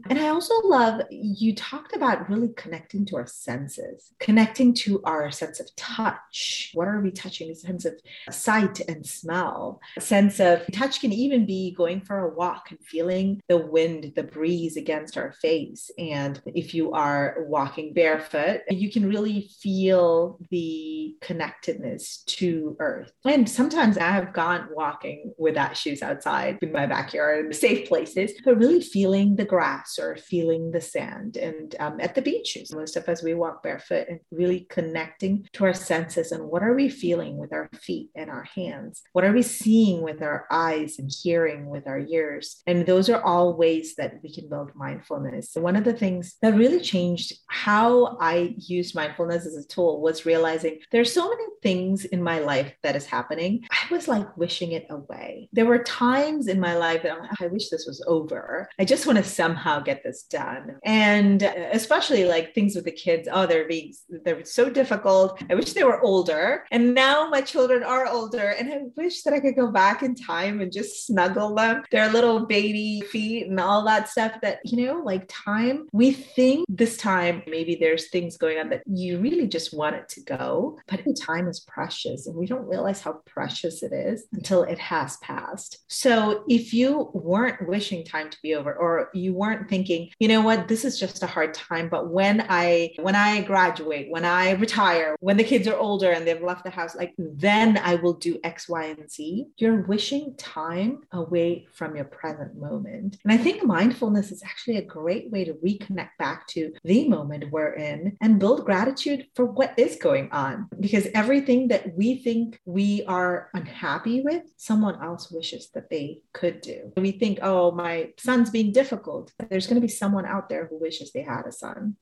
And 0.08 0.18
I 0.18 0.28
also 0.28 0.54
love 0.64 1.02
you 1.10 1.54
talked 1.54 1.94
about 1.94 2.28
really 2.28 2.50
connecting 2.56 3.04
to 3.06 3.16
our 3.16 3.26
senses, 3.26 4.12
connecting 4.20 4.74
to 4.74 5.02
our 5.04 5.30
sense 5.30 5.60
of 5.60 5.74
touch. 5.76 6.70
What 6.74 6.88
are 6.88 7.00
we 7.00 7.10
touching? 7.10 7.50
A 7.50 7.54
sense 7.54 7.84
of 7.84 7.94
sight 8.30 8.80
and 8.88 9.06
smell. 9.06 9.80
A 9.96 10.00
sense 10.00 10.40
of 10.40 10.62
touch 10.72 11.00
can 11.00 11.12
even 11.12 11.46
be 11.46 11.74
going 11.74 12.00
for 12.00 12.18
a 12.18 12.34
walk 12.34 12.70
and 12.70 12.78
feeling 12.80 13.40
the 13.48 13.58
wind, 13.58 14.12
the 14.16 14.22
breeze 14.22 14.76
against 14.76 15.16
our 15.16 15.32
face. 15.32 15.90
And 15.98 16.40
if 16.46 16.74
you 16.74 16.92
are 16.92 17.44
walking 17.48 17.92
barefoot, 17.92 18.62
you 18.68 18.90
can 18.90 19.08
really 19.08 19.50
feel 19.60 20.38
the 20.50 21.16
connectedness 21.20 22.22
to 22.26 22.76
earth. 22.80 23.12
And 23.24 23.48
sometimes 23.48 23.98
I 23.98 24.10
have 24.10 24.32
gone 24.32 24.68
walking 24.72 25.32
without 25.38 25.76
shoes 25.76 26.02
outside 26.02 26.58
in 26.62 26.72
my 26.72 26.86
backyard, 26.86 27.54
safe 27.54 27.88
places, 27.88 28.32
but 28.44 28.58
really 28.58 28.80
feeling 28.80 29.36
the 29.36 29.43
the 29.44 29.50
grass 29.50 29.98
or 29.98 30.16
feeling 30.16 30.70
the 30.70 30.80
sand. 30.80 31.36
And 31.36 31.74
um, 31.78 32.00
at 32.00 32.14
the 32.14 32.22
beaches, 32.22 32.74
most 32.74 32.96
of 32.96 33.08
us, 33.08 33.22
we 33.22 33.34
walk 33.34 33.62
barefoot 33.62 34.06
and 34.08 34.20
really 34.30 34.66
connecting 34.70 35.46
to 35.52 35.64
our 35.64 35.74
senses 35.74 36.32
and 36.32 36.44
what 36.44 36.62
are 36.62 36.74
we 36.74 36.88
feeling 36.88 37.36
with 37.36 37.52
our 37.52 37.68
feet 37.74 38.08
and 38.14 38.30
our 38.30 38.44
hands? 38.44 39.02
What 39.12 39.24
are 39.24 39.32
we 39.32 39.42
seeing 39.42 40.02
with 40.02 40.22
our 40.22 40.46
eyes 40.50 40.98
and 40.98 41.10
hearing 41.22 41.68
with 41.68 41.86
our 41.86 41.98
ears? 41.98 42.62
And 42.66 42.86
those 42.86 43.10
are 43.10 43.22
all 43.22 43.56
ways 43.56 43.96
that 43.96 44.14
we 44.22 44.34
can 44.34 44.48
build 44.48 44.70
mindfulness. 44.74 45.52
So 45.52 45.60
one 45.60 45.76
of 45.76 45.84
the 45.84 45.92
things 45.92 46.36
that 46.40 46.54
really 46.54 46.80
changed 46.80 47.34
how 47.48 48.16
I 48.20 48.54
used 48.58 48.94
mindfulness 48.94 49.46
as 49.46 49.56
a 49.56 49.66
tool 49.66 50.00
was 50.00 50.24
realizing 50.24 50.78
there's 50.90 51.12
so 51.12 51.28
many 51.28 51.44
things 51.62 52.04
in 52.04 52.22
my 52.22 52.38
life 52.38 52.72
that 52.82 52.96
is 52.96 53.06
happening. 53.06 53.64
I 53.70 53.92
was 53.92 54.08
like 54.08 54.36
wishing 54.36 54.72
it 54.72 54.86
away. 54.90 55.48
There 55.52 55.66
were 55.66 55.82
times 55.82 56.48
in 56.48 56.60
my 56.60 56.76
life 56.76 57.02
that 57.02 57.18
like, 57.18 57.40
I 57.40 57.46
wish 57.48 57.68
this 57.68 57.86
was 57.86 58.04
over. 58.06 58.68
I 58.78 58.84
just 58.84 59.06
want 59.06 59.18
to 59.18 59.24
somehow 59.34 59.80
get 59.80 60.02
this 60.02 60.24
done. 60.24 60.76
And 60.84 61.42
especially 61.42 62.24
like 62.24 62.54
things 62.54 62.74
with 62.74 62.84
the 62.84 62.92
kids, 62.92 63.28
oh, 63.30 63.46
they're 63.46 63.68
being, 63.68 63.92
they're 64.24 64.44
so 64.44 64.70
difficult. 64.70 65.42
I 65.50 65.54
wish 65.54 65.72
they 65.72 65.84
were 65.84 66.02
older. 66.02 66.64
And 66.70 66.94
now 66.94 67.28
my 67.28 67.40
children 67.40 67.82
are 67.82 68.06
older. 68.06 68.50
And 68.50 68.72
I 68.72 68.78
wish 68.96 69.22
that 69.22 69.34
I 69.34 69.40
could 69.40 69.56
go 69.56 69.70
back 69.70 70.02
in 70.02 70.14
time 70.14 70.60
and 70.60 70.72
just 70.72 71.06
snuggle 71.06 71.54
them, 71.54 71.82
their 71.90 72.10
little 72.10 72.46
baby 72.46 73.02
feet 73.10 73.46
and 73.48 73.58
all 73.58 73.84
that 73.84 74.08
stuff 74.08 74.40
that, 74.42 74.58
you 74.64 74.86
know, 74.86 75.00
like 75.00 75.24
time, 75.28 75.88
we 75.92 76.12
think 76.12 76.66
this 76.68 76.96
time 76.96 77.42
maybe 77.46 77.76
there's 77.76 78.10
things 78.10 78.36
going 78.36 78.58
on 78.58 78.68
that 78.70 78.82
you 78.86 79.18
really 79.18 79.46
just 79.46 79.74
want 79.74 79.96
it 79.96 80.08
to 80.10 80.20
go, 80.22 80.78
but 80.86 81.00
time 81.14 81.48
is 81.48 81.60
precious 81.60 82.26
and 82.26 82.36
we 82.36 82.46
don't 82.46 82.66
realize 82.66 83.00
how 83.00 83.20
precious 83.26 83.82
it 83.82 83.92
is 83.92 84.26
until 84.32 84.62
it 84.64 84.78
has 84.78 85.16
passed. 85.18 85.84
So 85.88 86.44
if 86.48 86.74
you 86.74 87.10
weren't 87.14 87.68
wishing 87.68 88.04
time 88.04 88.30
to 88.30 88.38
be 88.42 88.54
over 88.54 88.74
or 88.74 89.10
you 89.14 89.23
you 89.24 89.32
weren't 89.32 89.68
thinking, 89.68 90.10
you 90.18 90.28
know 90.28 90.42
what, 90.42 90.68
this 90.68 90.84
is 90.84 91.00
just 91.00 91.22
a 91.22 91.26
hard 91.26 91.54
time. 91.54 91.88
But 91.88 92.10
when 92.10 92.44
I 92.48 92.94
when 93.00 93.16
I 93.16 93.40
graduate, 93.40 94.10
when 94.10 94.24
I 94.24 94.52
retire, 94.52 95.16
when 95.20 95.38
the 95.38 95.44
kids 95.44 95.66
are 95.66 95.76
older 95.76 96.10
and 96.10 96.26
they've 96.26 96.42
left 96.42 96.64
the 96.64 96.70
house, 96.70 96.94
like 96.94 97.14
then 97.18 97.78
I 97.78 97.94
will 97.96 98.12
do 98.12 98.38
X, 98.44 98.68
Y, 98.68 98.84
and 98.84 99.10
Z. 99.10 99.46
You're 99.56 99.82
wishing 99.82 100.34
time 100.36 101.00
away 101.12 101.66
from 101.72 101.96
your 101.96 102.04
present 102.04 102.54
moment. 102.56 103.16
And 103.24 103.32
I 103.32 103.38
think 103.38 103.64
mindfulness 103.64 104.30
is 104.30 104.42
actually 104.42 104.76
a 104.76 104.82
great 104.82 105.30
way 105.30 105.44
to 105.44 105.54
reconnect 105.54 106.10
back 106.18 106.46
to 106.48 106.72
the 106.84 107.08
moment 107.08 107.50
we're 107.50 107.72
in 107.72 108.16
and 108.20 108.38
build 108.38 108.66
gratitude 108.66 109.26
for 109.34 109.46
what 109.46 109.78
is 109.78 109.96
going 109.96 110.30
on. 110.32 110.68
Because 110.78 111.06
everything 111.14 111.68
that 111.68 111.96
we 111.96 112.16
think 112.16 112.60
we 112.66 113.04
are 113.06 113.48
unhappy 113.54 114.20
with, 114.20 114.42
someone 114.56 115.02
else 115.02 115.30
wishes 115.30 115.70
that 115.74 115.88
they 115.88 116.20
could 116.34 116.60
do. 116.60 116.92
We 116.96 117.12
think, 117.12 117.38
oh, 117.42 117.70
my 117.70 118.12
son's 118.18 118.50
being 118.50 118.72
difficult 118.72 119.13
there's 119.50 119.66
going 119.66 119.80
to 119.80 119.86
be 119.86 119.88
someone 119.88 120.26
out 120.26 120.48
there 120.48 120.66
who 120.66 120.78
wishes 120.78 121.12
they 121.12 121.22
had 121.22 121.46
a 121.46 121.52
son. 121.52 121.96